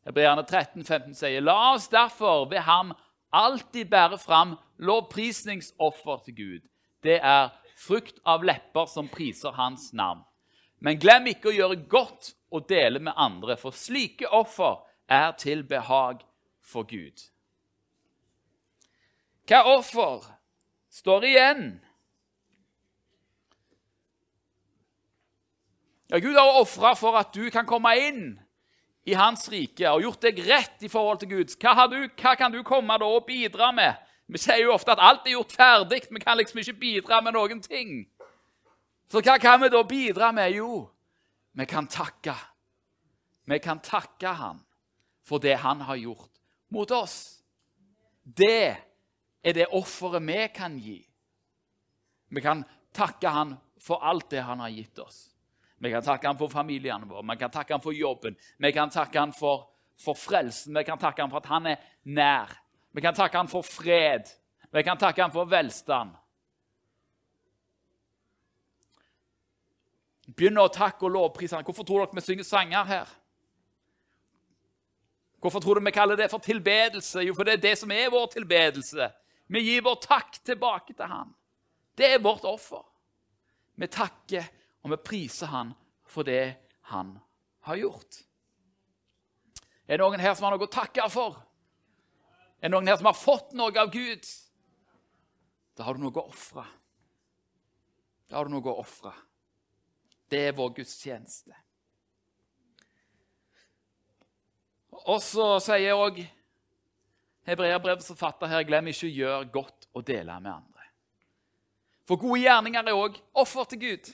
Hebreerne 0.07 0.41
13, 0.47 0.83
15 0.83 1.13
sier, 1.19 1.43
La 1.43 1.73
oss 1.75 1.85
derfor 1.91 2.47
ved 2.49 2.63
ham 2.65 2.95
alltid 3.35 3.91
bære 3.91 4.17
fram 4.17 4.55
lovprisningsoffer 4.81 6.23
til 6.25 6.35
Gud. 6.35 6.63
Det 7.03 7.19
er 7.21 7.51
frukt 7.77 8.17
av 8.25 8.45
lepper 8.47 8.89
som 8.89 9.09
priser 9.11 9.53
hans 9.53 9.91
navn. 9.93 10.23
Men 10.81 10.97
glem 11.01 11.29
ikke 11.29 11.51
å 11.51 11.57
gjøre 11.57 11.81
godt 11.89 12.33
og 12.53 12.65
dele 12.69 13.01
med 13.03 13.13
andre, 13.17 13.57
for 13.57 13.75
slike 13.75 14.29
offer 14.33 14.79
er 15.09 15.33
til 15.37 15.61
behag 15.67 16.23
for 16.65 16.87
Gud. 16.89 17.21
Hva 19.47 19.61
offer 19.77 20.25
står 20.89 21.29
igjen 21.29 21.67
Ja, 26.07 26.19
Gud 26.19 26.35
har 26.39 26.59
ofra 26.61 26.93
for 26.95 27.17
at 27.19 27.33
du 27.35 27.49
kan 27.51 27.67
komme 27.67 27.91
inn 27.99 28.27
i 29.07 29.15
Hans 29.15 29.47
rike 29.51 29.89
og 29.91 30.05
gjort 30.05 30.23
deg 30.23 30.39
rett 30.47 30.83
i 30.83 30.91
forhold 30.91 31.19
til 31.19 31.31
Gud. 31.33 31.55
Hva, 31.59 31.87
du, 31.91 31.97
hva 32.19 32.35
kan 32.39 32.53
du 32.53 32.61
komme 32.67 32.95
da 32.99 33.07
og 33.07 33.25
bidra 33.27 33.73
med? 33.75 33.95
Vi 34.27 34.39
sier 34.39 34.65
jo 34.65 34.73
ofte 34.75 34.91
at 34.95 35.03
alt 35.03 35.27
er 35.27 35.37
gjort 35.37 35.55
ferdig. 35.55 36.01
Vi 36.11 36.23
kan 36.23 36.39
liksom 36.39 36.59
ikke 36.63 36.79
bidra 36.79 37.19
med 37.23 37.35
noen 37.35 37.61
ting. 37.63 38.01
Så 39.11 39.23
hva 39.23 39.37
kan 39.39 39.61
vi 39.63 39.71
da 39.71 39.83
bidra 39.87 40.31
med? 40.35 40.55
Jo, 40.55 40.87
vi 41.55 41.67
kan 41.67 41.87
takke. 41.91 42.35
Vi 43.47 43.59
kan 43.63 43.79
takke 43.79 44.33
Han 44.35 44.59
for 45.23 45.39
det 45.39 45.55
Han 45.63 45.81
har 45.87 45.95
gjort 45.95 46.31
mot 46.71 46.91
oss. 46.91 47.39
Det 48.23 48.75
er 49.43 49.55
det 49.55 49.71
offeret 49.71 50.23
vi 50.27 50.41
kan 50.55 50.75
gi. 50.79 50.99
Vi 52.27 52.43
kan 52.43 52.63
takke 52.93 53.31
Han 53.31 53.55
for 53.79 54.03
alt 54.03 54.29
det 54.31 54.43
Han 54.43 54.59
har 54.59 54.69
gitt 54.69 54.99
oss. 54.99 55.36
Vi 55.77 55.91
kan 55.93 56.03
takke 56.03 56.27
ham 56.27 56.37
for 56.37 56.49
familiene 56.49 57.05
våre, 57.05 57.21
vi 57.21 57.37
kan 57.37 57.51
takke 57.53 57.75
ham 57.75 57.81
for 57.81 57.93
jobben, 57.93 58.37
vi 58.57 58.71
kan 58.73 58.89
takke 58.89 59.19
ham 59.19 59.33
for, 59.33 59.67
for 60.01 60.17
frelsen, 60.17 60.73
vi 60.73 60.83
kan 60.83 60.97
takke 60.97 61.21
ham 61.21 61.29
for 61.29 61.43
at 61.43 61.51
han 61.51 61.69
er 61.73 61.83
nær. 62.03 62.55
Vi 62.97 63.01
kan 63.01 63.13
takke 63.13 63.37
ham 63.37 63.49
for 63.51 63.61
fred, 63.61 64.25
vi 64.73 64.83
kan 64.83 64.97
takke 64.97 65.21
ham 65.21 65.31
for 65.31 65.45
velstand. 65.45 66.15
Begynn 70.27 70.57
å 70.59 70.67
takke 70.73 71.05
og 71.05 71.13
lovprise 71.13 71.55
ham. 71.55 71.65
Hvorfor 71.65 71.85
tror 71.87 72.03
dere 72.03 72.17
vi 72.17 72.25
synger 72.25 72.47
sanger 72.47 72.89
her? 72.89 73.13
Hvorfor 75.39 75.61
tror 75.61 75.77
du 75.77 75.85
vi 75.85 75.93
kaller 75.93 76.17
det 76.17 76.31
for 76.31 76.43
tilbedelse? 76.43 77.21
Jo, 77.23 77.35
for 77.37 77.45
det 77.45 77.53
er 77.53 77.63
det 77.63 77.77
som 77.79 77.91
er 77.93 78.09
vår 78.11 78.27
tilbedelse. 78.33 79.11
Vi 79.47 79.61
gir 79.63 79.85
vår 79.85 79.99
takk 80.03 80.39
tilbake 80.43 80.97
til 80.97 81.07
ham. 81.07 81.31
Det 81.97 82.09
er 82.15 82.23
vårt 82.23 82.45
offer. 82.45 82.83
Vi 83.77 83.87
takker 83.87 84.49
og 84.87 84.95
vi 84.95 85.03
priser 85.03 85.51
Han 85.51 85.75
for 86.07 86.23
det 86.23 86.55
Han 86.93 87.17
har 87.67 87.75
gjort. 87.75 88.23
Er 89.87 89.99
det 89.99 90.03
noen 90.03 90.23
her 90.23 90.35
som 90.35 90.47
har 90.47 90.55
noe 90.55 90.67
å 90.67 90.71
takke 90.71 91.07
for? 91.11 91.35
Er 92.59 92.69
det 92.69 92.73
noen 92.73 92.87
her 92.87 92.97
som 92.99 93.09
har 93.09 93.17
fått 93.19 93.51
noe 93.55 93.75
av 93.79 93.91
Gud? 93.91 94.23
Da 95.75 95.83
har 95.83 95.95
du 95.95 96.01
noe 96.01 96.15
å 96.15 96.27
ofre. 96.31 96.63
Da 98.27 98.39
har 98.39 98.47
du 98.47 98.55
noe 98.55 98.71
å 98.71 98.79
ofre. 98.81 99.11
Det 100.27 100.47
er 100.47 100.55
vår 100.55 100.73
gudstjeneste. 100.79 101.55
Og 105.07 105.19
så 105.23 105.49
sier 105.63 105.95
òg 105.95 106.23
hebreerbrevets 107.47 108.09
forfatter 108.11 108.51
her 108.51 108.65
glem 108.67 108.89
ikke 108.91 109.07
å 109.07 109.13
gjøre 109.19 109.51
godt 109.53 109.87
og 109.93 110.07
dele 110.07 110.39
med 110.39 110.51
andre. 110.55 110.87
For 112.07 112.19
gode 112.19 112.41
gjerninger 112.41 112.87
er 112.87 112.97
òg 112.97 113.19
offer 113.35 113.67
til 113.71 113.83
Gud. 113.83 114.09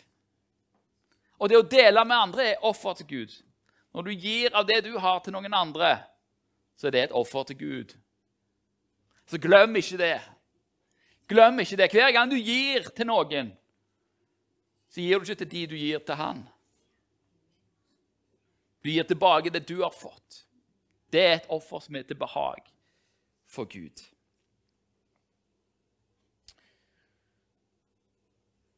Og 1.40 1.50
det 1.50 1.58
å 1.58 1.66
dele 1.68 2.04
med 2.06 2.18
andre 2.18 2.46
er 2.52 2.66
offer 2.66 2.98
til 3.00 3.10
Gud. 3.10 3.34
Når 3.94 4.08
du 4.08 4.12
gir 4.12 4.56
av 4.56 4.66
det 4.68 4.82
du 4.86 4.94
har, 4.98 5.20
til 5.22 5.36
noen 5.36 5.54
andre, 5.54 5.98
så 6.78 6.88
er 6.88 6.96
det 6.96 7.04
et 7.08 7.18
offer 7.18 7.46
til 7.50 7.60
Gud. 7.60 7.94
Så 9.30 9.40
glem 9.42 9.76
ikke 9.80 10.00
det. 10.02 10.16
Glem 11.30 11.60
ikke 11.64 11.78
det. 11.80 11.92
Hver 11.94 12.12
gang 12.16 12.32
du 12.32 12.38
gir 12.38 12.90
til 12.96 13.08
noen, 13.08 13.52
så 14.90 15.02
gir 15.02 15.20
du 15.20 15.28
ikke 15.28 15.42
til 15.44 15.52
de 15.54 15.66
du 15.72 15.76
gir 15.78 16.02
til 16.06 16.20
han. 16.20 16.44
Du 18.84 18.90
gir 18.92 19.06
tilbake 19.08 19.54
det 19.54 19.64
du 19.70 19.80
har 19.82 19.94
fått. 19.96 20.44
Det 21.14 21.22
er 21.22 21.36
et 21.38 21.52
offer 21.54 21.80
som 21.86 21.96
er 21.96 22.06
til 22.08 22.20
behag 22.20 22.66
for 23.48 23.70
Gud. 23.70 24.02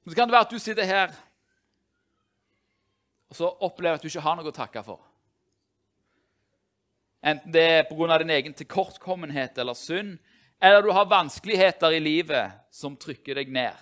Så 0.05 0.13
kan 0.13 0.27
det 0.27 0.35
være 0.35 0.45
at 0.45 0.51
du 0.51 0.59
sitter 0.59 0.85
her 0.85 1.15
så 3.35 3.49
opplever 3.67 3.99
at 3.99 4.05
du 4.05 4.09
ikke 4.09 4.23
har 4.23 4.37
noe 4.39 4.49
å 4.49 4.55
takke 4.55 4.83
for. 4.85 5.01
Enten 7.25 7.51
det 7.51 7.65
er 7.79 7.87
pga. 7.89 8.17
din 8.17 8.29
egen 8.29 8.53
tilkortkommenhet 8.53 9.57
eller 9.57 9.73
synd, 9.73 10.17
eller 10.61 10.81
du 10.81 10.91
har 10.91 11.05
vanskeligheter 11.05 11.91
i 11.91 11.99
livet 11.99 12.51
som 12.71 12.95
trykker 12.95 13.35
deg 13.35 13.51
ned. 13.51 13.75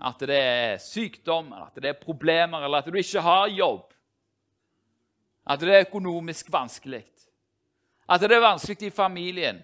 At 0.00 0.18
det 0.24 0.36
er 0.40 0.78
sykdom, 0.80 1.52
at 1.52 1.76
det 1.76 1.88
er 1.88 2.00
problemer, 2.00 2.64
eller 2.64 2.80
at 2.80 2.88
du 2.88 2.96
ikke 2.96 3.20
har 3.20 3.48
jobb. 3.52 3.92
At 5.44 5.60
det 5.60 5.74
er 5.74 5.84
økonomisk 5.84 6.48
vanskelig. 6.52 7.04
At 8.08 8.20
det 8.20 8.32
er 8.32 8.40
vanskelig 8.40 8.88
i 8.88 8.90
familien. 8.90 9.60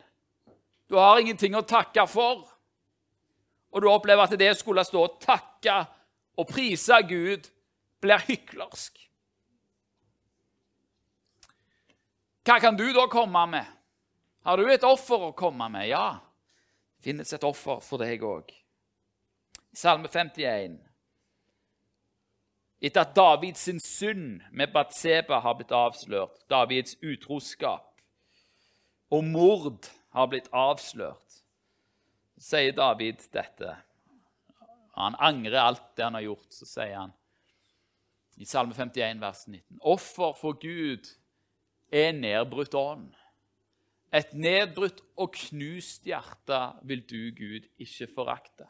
Du 0.89 0.99
har 1.01 1.19
ingenting 1.19 1.57
å 1.57 1.65
takke 1.67 2.05
for. 2.07 2.45
Og 3.73 3.83
du 3.83 3.89
opplever 3.91 4.23
at 4.23 4.39
det 4.39 4.53
skulle 4.59 4.85
stå 4.85 5.03
og 5.03 5.17
takke 5.25 5.81
og 6.37 6.49
prise 6.51 7.01
Gud 7.09 7.49
blir 8.05 8.23
hyklersk. 8.29 9.01
Hva 12.47 12.61
kan 12.63 12.77
du 12.79 12.87
da 12.95 13.09
komme 13.11 13.47
med? 13.51 13.67
Har 14.47 14.61
du 14.61 14.69
et 14.71 14.85
offer 14.87 15.29
å 15.29 15.35
komme 15.35 15.67
med? 15.73 15.89
Ja, 15.91 16.21
det 16.99 17.09
finnes 17.09 17.33
et 17.35 17.45
offer 17.45 17.81
for 17.83 17.99
deg 17.99 18.23
òg. 18.23 18.53
Salme 19.75 20.09
51. 20.09 20.77
Etter 22.87 23.03
at 23.03 23.17
Davids 23.17 23.65
synd 23.83 24.45
med 24.53 24.71
Batseba 24.73 25.41
har 25.43 25.57
blitt 25.59 25.75
avslørt, 25.75 26.45
Davids 26.51 26.95
utroskap 27.03 27.97
og 29.11 29.25
mord 29.25 29.89
har 30.15 30.31
blitt 30.31 30.49
avslørt, 30.53 31.41
sier 32.39 32.75
David 32.77 33.27
dette. 33.35 33.75
Han 34.97 35.17
angrer 35.21 35.61
alt 35.61 35.85
det 35.97 36.05
han 36.05 36.17
har 36.17 36.25
gjort. 36.25 36.49
Så 36.53 36.69
sier 36.69 36.97
han 36.97 37.15
i 38.37 38.45
Salme 38.49 38.75
51, 38.77 39.21
vers 39.21 39.47
19.: 39.49 39.79
Offer 39.81 40.33
for 40.37 40.59
Gud 40.61 41.09
er 41.93 42.13
nedbrutt 42.13 42.75
ånd. 42.77 43.13
Et 44.15 44.33
nedbrutt 44.33 45.03
og 45.19 45.33
knust 45.35 46.07
hjerte 46.07 46.61
vil 46.89 47.03
du, 47.09 47.21
Gud, 47.37 47.67
ikke 47.79 48.09
forakte. 48.15 48.69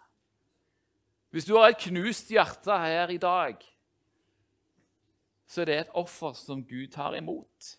Hvis 1.31 1.45
du 1.45 1.57
har 1.59 1.71
et 1.71 1.83
knust 1.83 2.31
hjerte 2.33 2.79
her 2.81 3.11
i 3.13 3.19
dag, 3.21 3.59
så 5.47 5.63
er 5.63 5.69
det 5.69 5.81
et 5.81 5.99
offer 5.99 6.33
som 6.39 6.65
Gud 6.67 6.89
tar 6.95 7.15
imot. 7.19 7.75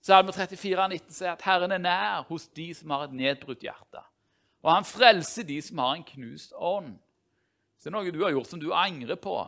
Salme 0.00 0.32
34, 0.32 0.88
19 0.88 1.12
sier 1.12 1.34
at 1.34 1.42
Herren 1.44 1.74
er 1.76 1.82
nær 1.82 2.22
hos 2.30 2.46
de 2.56 2.70
som 2.76 2.92
har 2.94 3.08
et 3.08 3.16
nedbrutt 3.16 3.66
hjerte. 3.66 4.00
Og 4.60 4.72
han 4.74 4.84
frelser 4.88 5.46
de 5.48 5.56
som 5.64 5.80
har 5.80 5.96
en 5.96 6.04
knust 6.04 6.52
ånd. 6.56 6.92
Så 7.78 7.88
det 7.88 7.94
er 7.94 7.96
noe 7.96 8.12
du 8.12 8.20
har 8.24 8.34
gjort 8.34 8.50
som 8.50 8.60
du 8.60 8.68
angrer 8.76 9.16
på. 9.16 9.38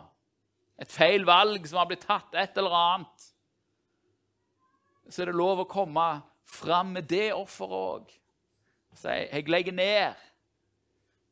Et 0.80 0.88
feil 0.88 1.26
valg 1.28 1.66
som 1.68 1.82
har 1.82 1.88
blitt 1.90 2.06
tatt, 2.08 2.32
et 2.32 2.56
eller 2.56 2.76
annet. 2.76 3.26
Så 5.12 5.22
er 5.22 5.28
det 5.28 5.36
lov 5.36 5.62
å 5.62 5.68
komme 5.68 6.06
fram 6.48 6.94
med 6.96 7.10
det 7.10 7.28
offeret 7.36 7.76
òg. 7.76 8.14
Si 8.96 9.12
jeg 9.12 9.48
legger 9.48 9.76
ned 9.76 10.24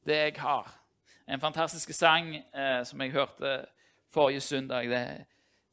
det 0.09 0.17
jeg 0.17 0.37
har. 0.41 0.69
En 1.29 1.41
fantastisk 1.41 1.93
sang 1.95 2.35
eh, 2.37 2.83
som 2.85 3.01
jeg 3.01 3.15
hørte 3.15 3.55
forrige 4.11 4.41
søndag. 4.41 4.89
Det, 4.91 5.03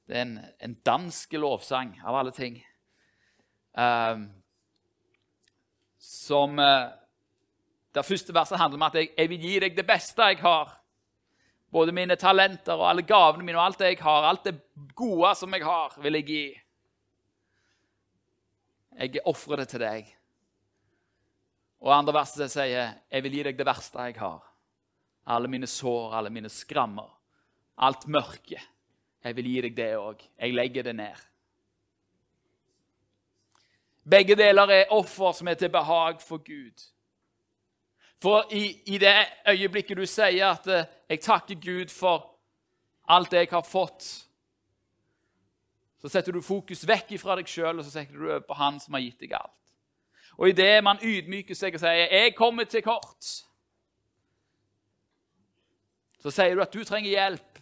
det 0.08 0.17
er 0.17 0.22
en, 0.22 0.39
en, 0.63 0.76
dansk 0.86 1.34
lovsang, 1.34 1.96
av 2.06 2.20
alle 2.20 2.32
ting. 2.32 2.60
Um, 3.78 4.28
som 6.00 6.60
uh, 6.60 6.93
Det 7.97 8.05
første 8.05 8.33
verset 8.33 8.60
handler 8.62 8.77
om 8.77 8.86
at 8.86 8.95
jeg, 8.99 9.10
jeg, 9.17 9.29
vil 9.31 9.45
gi 9.47 9.60
deg 9.63 9.77
det 9.77 9.86
beste 9.88 10.25
jeg 10.29 10.38
har. 10.43 10.75
Både 11.73 11.93
mine 11.95 12.15
talenter 12.15 12.77
og 12.77 12.91
alle 12.91 13.03
gavene 13.03 13.45
mine 13.45 13.57
og 13.57 13.65
alt 13.65 13.79
det 13.81 13.89
jeg 13.89 14.03
har. 14.03 14.27
Alt 14.29 14.45
det 14.45 14.53
gode 14.95 15.33
som 15.39 15.53
jeg 15.55 15.65
har, 15.65 15.95
vil 16.03 16.19
jeg 16.19 16.27
gi. 16.27 16.45
Jeg 18.97 19.23
ofrer 19.25 19.63
det 19.63 19.67
til 19.71 19.81
deg. 19.81 20.12
Og 21.81 21.93
andre 21.93 22.13
verset 22.19 22.53
sier 22.53 22.93
jeg 23.10 23.25
vil 23.25 23.38
gi 23.38 23.45
deg 23.49 23.57
det 23.57 23.65
verste 23.67 24.05
jeg 24.10 24.17
har. 24.21 24.45
Alle 25.27 25.49
mine 25.51 25.67
sår, 25.67 26.13
alle 26.17 26.31
mine 26.33 26.49
skrammer, 26.53 27.10
alt 27.83 28.05
mørke. 28.07 28.62
Jeg 29.25 29.36
vil 29.38 29.49
gi 29.49 29.63
deg 29.65 29.75
det 29.77 29.89
òg. 29.97 30.21
Jeg 30.38 30.53
legger 30.55 30.86
det 30.86 30.93
ned. 31.01 31.25
Begge 34.07 34.38
deler 34.39 34.71
er 34.71 34.93
offer 34.95 35.33
som 35.36 35.49
er 35.51 35.57
til 35.60 35.73
behag 35.73 36.21
for 36.23 36.39
Gud. 36.39 36.86
For 38.21 38.47
i, 38.51 38.82
i 38.86 38.97
det 38.97 39.25
øyeblikket 39.49 39.97
du 39.97 40.06
sier 40.06 40.47
at 40.49 40.67
eh, 40.67 40.86
'jeg 41.10 41.21
takker 41.21 41.56
Gud 41.56 41.89
for 41.89 42.39
alt 43.08 43.32
det 43.32 43.38
jeg 43.38 43.49
har 43.51 43.62
fått', 43.62 44.27
så 46.01 46.10
setter 46.10 46.32
du 46.32 46.41
fokus 46.41 46.88
vekk 46.88 47.19
fra 47.19 47.36
deg 47.36 47.47
sjøl 47.47 47.80
og 47.80 47.86
så 47.86 47.91
setter 47.91 48.17
du 48.17 48.39
på 48.47 48.53
Han 48.53 48.80
som 48.80 48.93
har 48.93 49.01
gitt 49.01 49.19
deg 49.19 49.34
alt. 49.34 49.53
Og 50.38 50.49
idet 50.49 50.84
man 50.84 51.01
ydmyker 51.01 51.56
seg 51.56 51.73
og 51.73 51.80
sier 51.80 52.10
'jeg 52.12 52.36
kommer 52.36 52.63
til 52.63 52.82
kort', 52.82 53.45
så 56.19 56.32
sier 56.32 56.56
du 56.56 56.62
at 56.62 56.73
du 56.73 56.84
trenger 56.84 57.10
hjelp. 57.10 57.60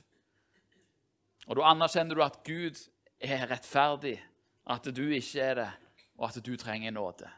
Og 1.48 1.56
da 1.56 1.62
anerkjenner 1.62 2.16
du 2.16 2.24
at 2.24 2.44
Gud 2.44 2.80
er 3.20 3.48
rettferdig, 3.52 4.24
at 4.68 4.88
du 4.96 5.04
ikke 5.10 5.42
er 5.42 5.54
det, 5.54 5.72
og 6.18 6.30
at 6.30 6.46
du 6.46 6.56
trenger 6.58 6.92
nåde. 6.92 7.30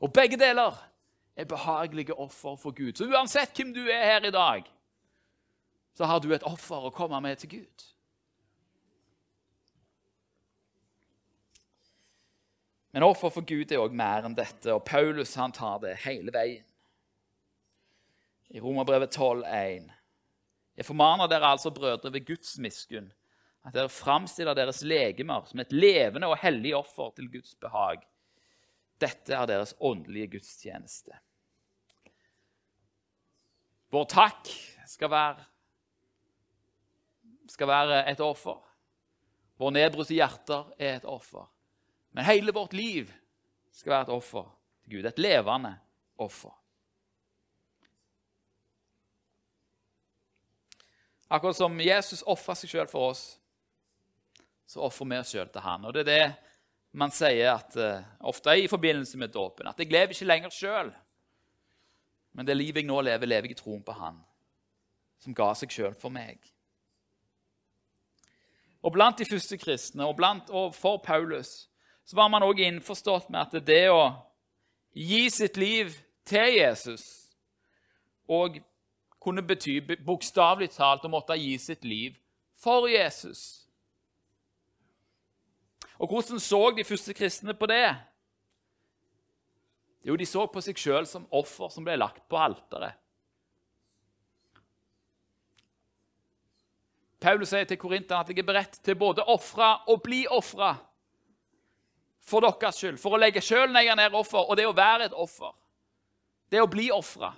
Og 0.00 0.12
begge 0.12 0.38
deler 0.38 0.90
er 1.40 1.48
behagelige 1.48 2.14
offer 2.14 2.56
for 2.60 2.76
Gud. 2.76 2.92
Så 2.96 3.08
uansett 3.08 3.56
hvem 3.56 3.72
du 3.74 3.82
er 3.86 4.04
her 4.04 4.26
i 4.28 4.34
dag, 4.34 4.66
så 5.96 6.08
har 6.08 6.20
du 6.20 6.30
et 6.34 6.46
offer 6.48 6.88
å 6.88 6.92
komme 6.94 7.20
med 7.24 7.40
til 7.40 7.58
Gud. 7.58 7.86
Men 12.90 13.06
offer 13.06 13.30
for 13.30 13.46
Gud 13.46 13.70
er 13.70 13.82
òg 13.82 13.94
mer 13.94 14.26
enn 14.26 14.34
dette, 14.34 14.72
og 14.74 14.84
Paulus 14.88 15.36
han 15.38 15.54
tar 15.54 15.78
det 15.84 15.94
hele 16.04 16.34
veien. 16.34 16.66
I 18.50 18.58
Romerbrevet 18.62 19.14
12,1.: 19.14 19.90
Jeg 20.76 20.86
formaner 20.88 21.30
dere 21.30 21.52
altså, 21.54 21.70
brødre, 21.70 22.12
ved 22.12 22.26
Guds 22.26 22.58
miskunn, 22.58 23.12
at 23.64 23.74
dere 23.74 23.92
framstiller 23.92 24.56
deres 24.58 24.82
legemer 24.82 25.44
som 25.46 25.60
et 25.60 25.72
levende 25.72 26.26
og 26.26 26.40
hellig 26.42 26.74
offer 26.76 27.12
til 27.14 27.30
Guds 27.30 27.54
behag. 27.54 28.02
Dette 29.00 29.34
er 29.34 29.46
deres 29.46 29.74
åndelige 29.80 30.26
gudstjeneste. 30.36 31.14
Vår 33.90 34.04
takk 34.06 34.50
skal 34.86 35.10
være, 35.10 35.44
skal 37.50 37.70
være 37.70 38.02
et 38.10 38.20
offer. 38.22 38.60
Våre 39.58 39.74
nedbrutte 39.76 40.14
hjerter 40.14 40.70
er 40.78 41.00
et 41.00 41.08
offer. 41.08 41.48
Men 42.14 42.26
hele 42.26 42.54
vårt 42.54 42.72
liv 42.72 43.10
skal 43.74 43.96
være 43.96 44.08
et 44.08 44.14
offer 44.14 44.46
til 44.84 44.96
Gud. 44.96 45.10
Et 45.10 45.18
levende 45.18 45.74
offer. 46.18 46.54
Akkurat 51.30 51.58
som 51.58 51.76
Jesus 51.78 52.24
ofra 52.26 52.56
seg 52.58 52.72
sjøl 52.72 52.88
for 52.90 53.12
oss, 53.12 53.24
så 54.66 54.82
ofrer 54.86 55.06
vi 55.10 55.18
oss 55.20 55.34
sjøl 55.34 55.50
til 55.50 55.62
han. 55.62 55.84
Og 55.86 55.94
det 55.94 56.02
er 56.06 56.10
det 56.10 56.24
man 56.98 57.12
sier 57.14 57.52
at, 57.52 57.76
uh, 57.78 58.02
ofte 58.26 58.56
i 58.58 58.66
forbindelse 58.70 59.18
med 59.18 59.30
dåpen. 59.34 59.68
At 59.70 59.78
jeg 59.78 59.92
lever 59.92 60.14
ikke 60.14 60.26
lenger 60.26 60.54
sjøl. 60.54 60.90
Men 62.32 62.46
det 62.46 62.56
livet 62.56 62.82
jeg 62.82 62.88
nå 62.88 63.00
lever, 63.02 63.26
lever 63.26 63.50
jeg 63.50 63.58
i 63.58 63.62
troen 63.62 63.82
på 63.84 63.94
Han 63.98 64.20
som 65.20 65.36
ga 65.36 65.50
seg 65.58 65.72
sjøl 65.72 65.94
for 66.00 66.12
meg. 66.12 66.38
Og 68.80 68.94
Blant 68.94 69.18
de 69.20 69.28
første 69.28 69.58
kristne 69.60 70.06
og, 70.08 70.14
blant, 70.16 70.48
og 70.48 70.74
for 70.74 71.02
Paulus 71.04 71.68
så 72.04 72.16
var 72.16 72.30
man 72.32 72.42
også 72.42 72.64
innforstått 72.64 73.28
med 73.30 73.40
at 73.42 73.66
det 73.66 73.90
å 73.92 74.08
gi 74.96 75.26
sitt 75.30 75.60
liv 75.60 75.92
til 76.26 76.56
Jesus 76.56 77.04
og 78.30 78.56
kunne 79.20 79.44
bety 79.44 79.76
bokstavelig 80.06 80.70
talt 80.72 81.04
å 81.04 81.12
måtte 81.12 81.36
gi 81.36 81.52
sitt 81.60 81.84
liv 81.84 82.16
for 82.56 82.88
Jesus. 82.88 83.66
Og 86.00 86.08
hvordan 86.08 86.40
så 86.40 86.62
de 86.72 86.86
første 86.88 87.14
kristne 87.14 87.54
på 87.54 87.68
det? 87.68 87.92
Jo, 90.02 90.16
de 90.16 90.26
så 90.26 90.46
på 90.48 90.62
seg 90.64 90.78
sjøl 90.80 91.06
som 91.08 91.26
offer 91.36 91.68
som 91.72 91.84
ble 91.84 91.98
lagt 92.00 92.24
på 92.28 92.38
alteret. 92.40 92.96
Paulus 97.20 97.50
sier 97.52 97.66
til 97.68 97.76
korinterne 97.76 98.24
at 98.24 98.30
jeg 98.32 98.40
er 98.40 98.48
beredt 98.48 98.78
til 98.80 98.96
både 98.96 99.20
å 99.20 99.34
ofre 99.36 99.74
og 99.92 100.00
bli 100.06 100.22
ofra 100.32 100.72
for 102.24 102.46
deres 102.46 102.78
skyld. 102.80 102.96
For 103.00 103.12
å 103.12 103.20
legge 103.20 103.42
sjøl 103.44 103.68
ned 103.74 104.16
offer, 104.16 104.40
og 104.40 104.56
det 104.56 104.64
å 104.68 104.76
være 104.76 105.10
et 105.10 105.16
offer. 105.16 105.52
Det 106.50 106.62
å 106.62 106.70
bli 106.70 106.88
ofra. 106.94 107.34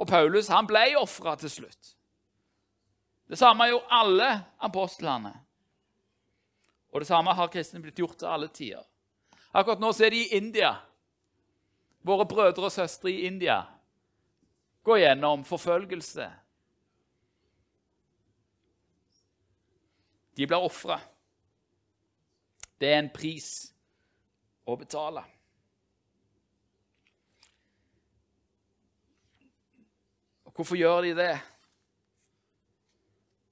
Og 0.00 0.08
Paulus 0.08 0.48
han 0.48 0.66
ble 0.66 0.94
ofra 0.96 1.36
til 1.36 1.52
slutt. 1.52 1.94
Det 3.28 3.36
samme 3.36 3.68
gjorde 3.68 3.92
alle 3.92 4.28
apostlene. 4.64 5.34
Og 6.88 7.02
det 7.02 7.10
samme 7.10 7.34
har 7.36 7.50
kristne 7.52 7.82
blitt 7.84 8.00
gjort 8.00 8.16
til 8.22 8.30
alle 8.32 8.48
tider. 8.48 8.86
Akkurat 9.52 9.82
nå 9.82 9.92
så 9.92 10.06
er 10.06 10.14
de 10.14 10.22
i 10.24 10.38
India 10.38 10.72
våre 12.08 12.26
brødre 12.28 12.68
og 12.68 12.72
søstre 12.72 13.12
i 13.12 13.26
India 13.28 13.60
går 14.88 15.02
gjennom 15.02 15.44
forfølgelse. 15.44 16.26
De 20.38 20.46
blir 20.46 20.64
ofre. 20.64 21.00
Det 22.78 22.92
er 22.92 23.00
en 23.02 23.10
pris 23.12 23.48
å 24.68 24.76
betale. 24.78 25.24
Og 30.46 30.54
hvorfor 30.54 30.78
gjør 30.78 31.08
de 31.08 31.14
det? 31.18 31.32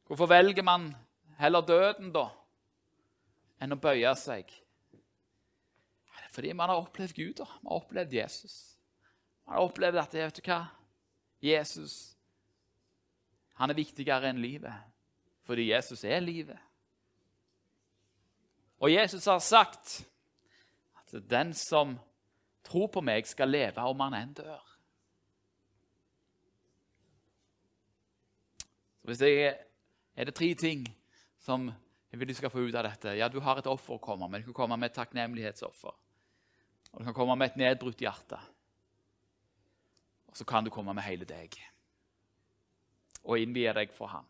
Hvorfor 0.07 0.31
velger 0.31 0.63
man 0.63 0.93
heller 1.41 1.67
døden, 1.67 2.13
da, 2.15 2.29
enn 3.61 3.75
å 3.75 3.81
bøye 3.83 4.15
seg? 4.17 4.47
Fordi 6.33 6.53
man 6.53 6.69
har 6.69 6.83
opplevd 6.83 7.15
Gud. 7.15 7.35
da. 7.41 7.47
Man 7.63 7.73
har 7.73 7.81
opplevd 7.81 8.13
Jesus. 8.13 8.77
Man 9.47 9.57
har 9.57 9.69
opplevd 9.69 10.03
at 10.03 10.15
vet 10.15 10.37
du 10.37 10.43
hva? 10.51 10.61
Jesus 11.43 12.17
han 13.57 13.73
er 13.73 13.79
viktigere 13.79 14.29
enn 14.31 14.41
livet. 14.41 14.75
Fordi 15.49 15.71
Jesus 15.71 16.05
er 16.05 16.21
livet. 16.21 16.59
Og 18.83 18.93
Jesus 18.93 19.25
har 19.25 19.39
sagt 19.41 20.03
at 21.01 21.15
den 21.31 21.55
som 21.57 21.97
tror 22.67 22.91
på 22.93 23.01
meg, 23.01 23.29
skal 23.31 23.49
leve 23.49 23.81
om 23.87 24.01
han 24.03 24.17
enn 24.19 24.35
dør. 24.37 24.63
Så 29.01 29.13
hvis 29.13 29.23
jeg, 29.23 29.55
er 30.17 30.27
det 30.27 30.35
tre 30.35 30.49
ting 30.59 30.83
som 31.39 31.69
jeg 32.11 32.19
vil 32.19 32.29
du 32.29 32.35
skal 32.35 32.51
få 32.51 32.67
ut 32.67 32.75
av 32.75 32.89
dette? 32.89 33.15
Ja, 33.15 33.29
du 33.31 33.39
har 33.41 33.61
et 33.61 33.71
offer 33.71 33.97
å 33.97 34.03
komme 34.03 34.29
med. 34.29 34.43
Du 34.43 34.51
kan 34.51 34.65
komme 34.65 34.81
med 34.83 34.91
et 34.91 34.99
takknemlighetsoffer. 34.99 35.95
Og 36.97 37.03
du 37.03 37.09
kan 37.11 37.15
komme 37.15 37.37
med 37.37 37.53
et 37.53 37.59
nedbrutt 37.61 38.01
hjerte. 38.01 38.39
Og 40.33 40.39
så 40.39 40.47
kan 40.49 40.65
du 40.65 40.73
komme 40.73 40.97
med 40.97 41.05
hele 41.05 41.29
deg 41.29 41.61
og 43.27 43.43
innvie 43.43 43.73
deg 43.75 43.91
for 43.91 44.07
ham. 44.07 44.27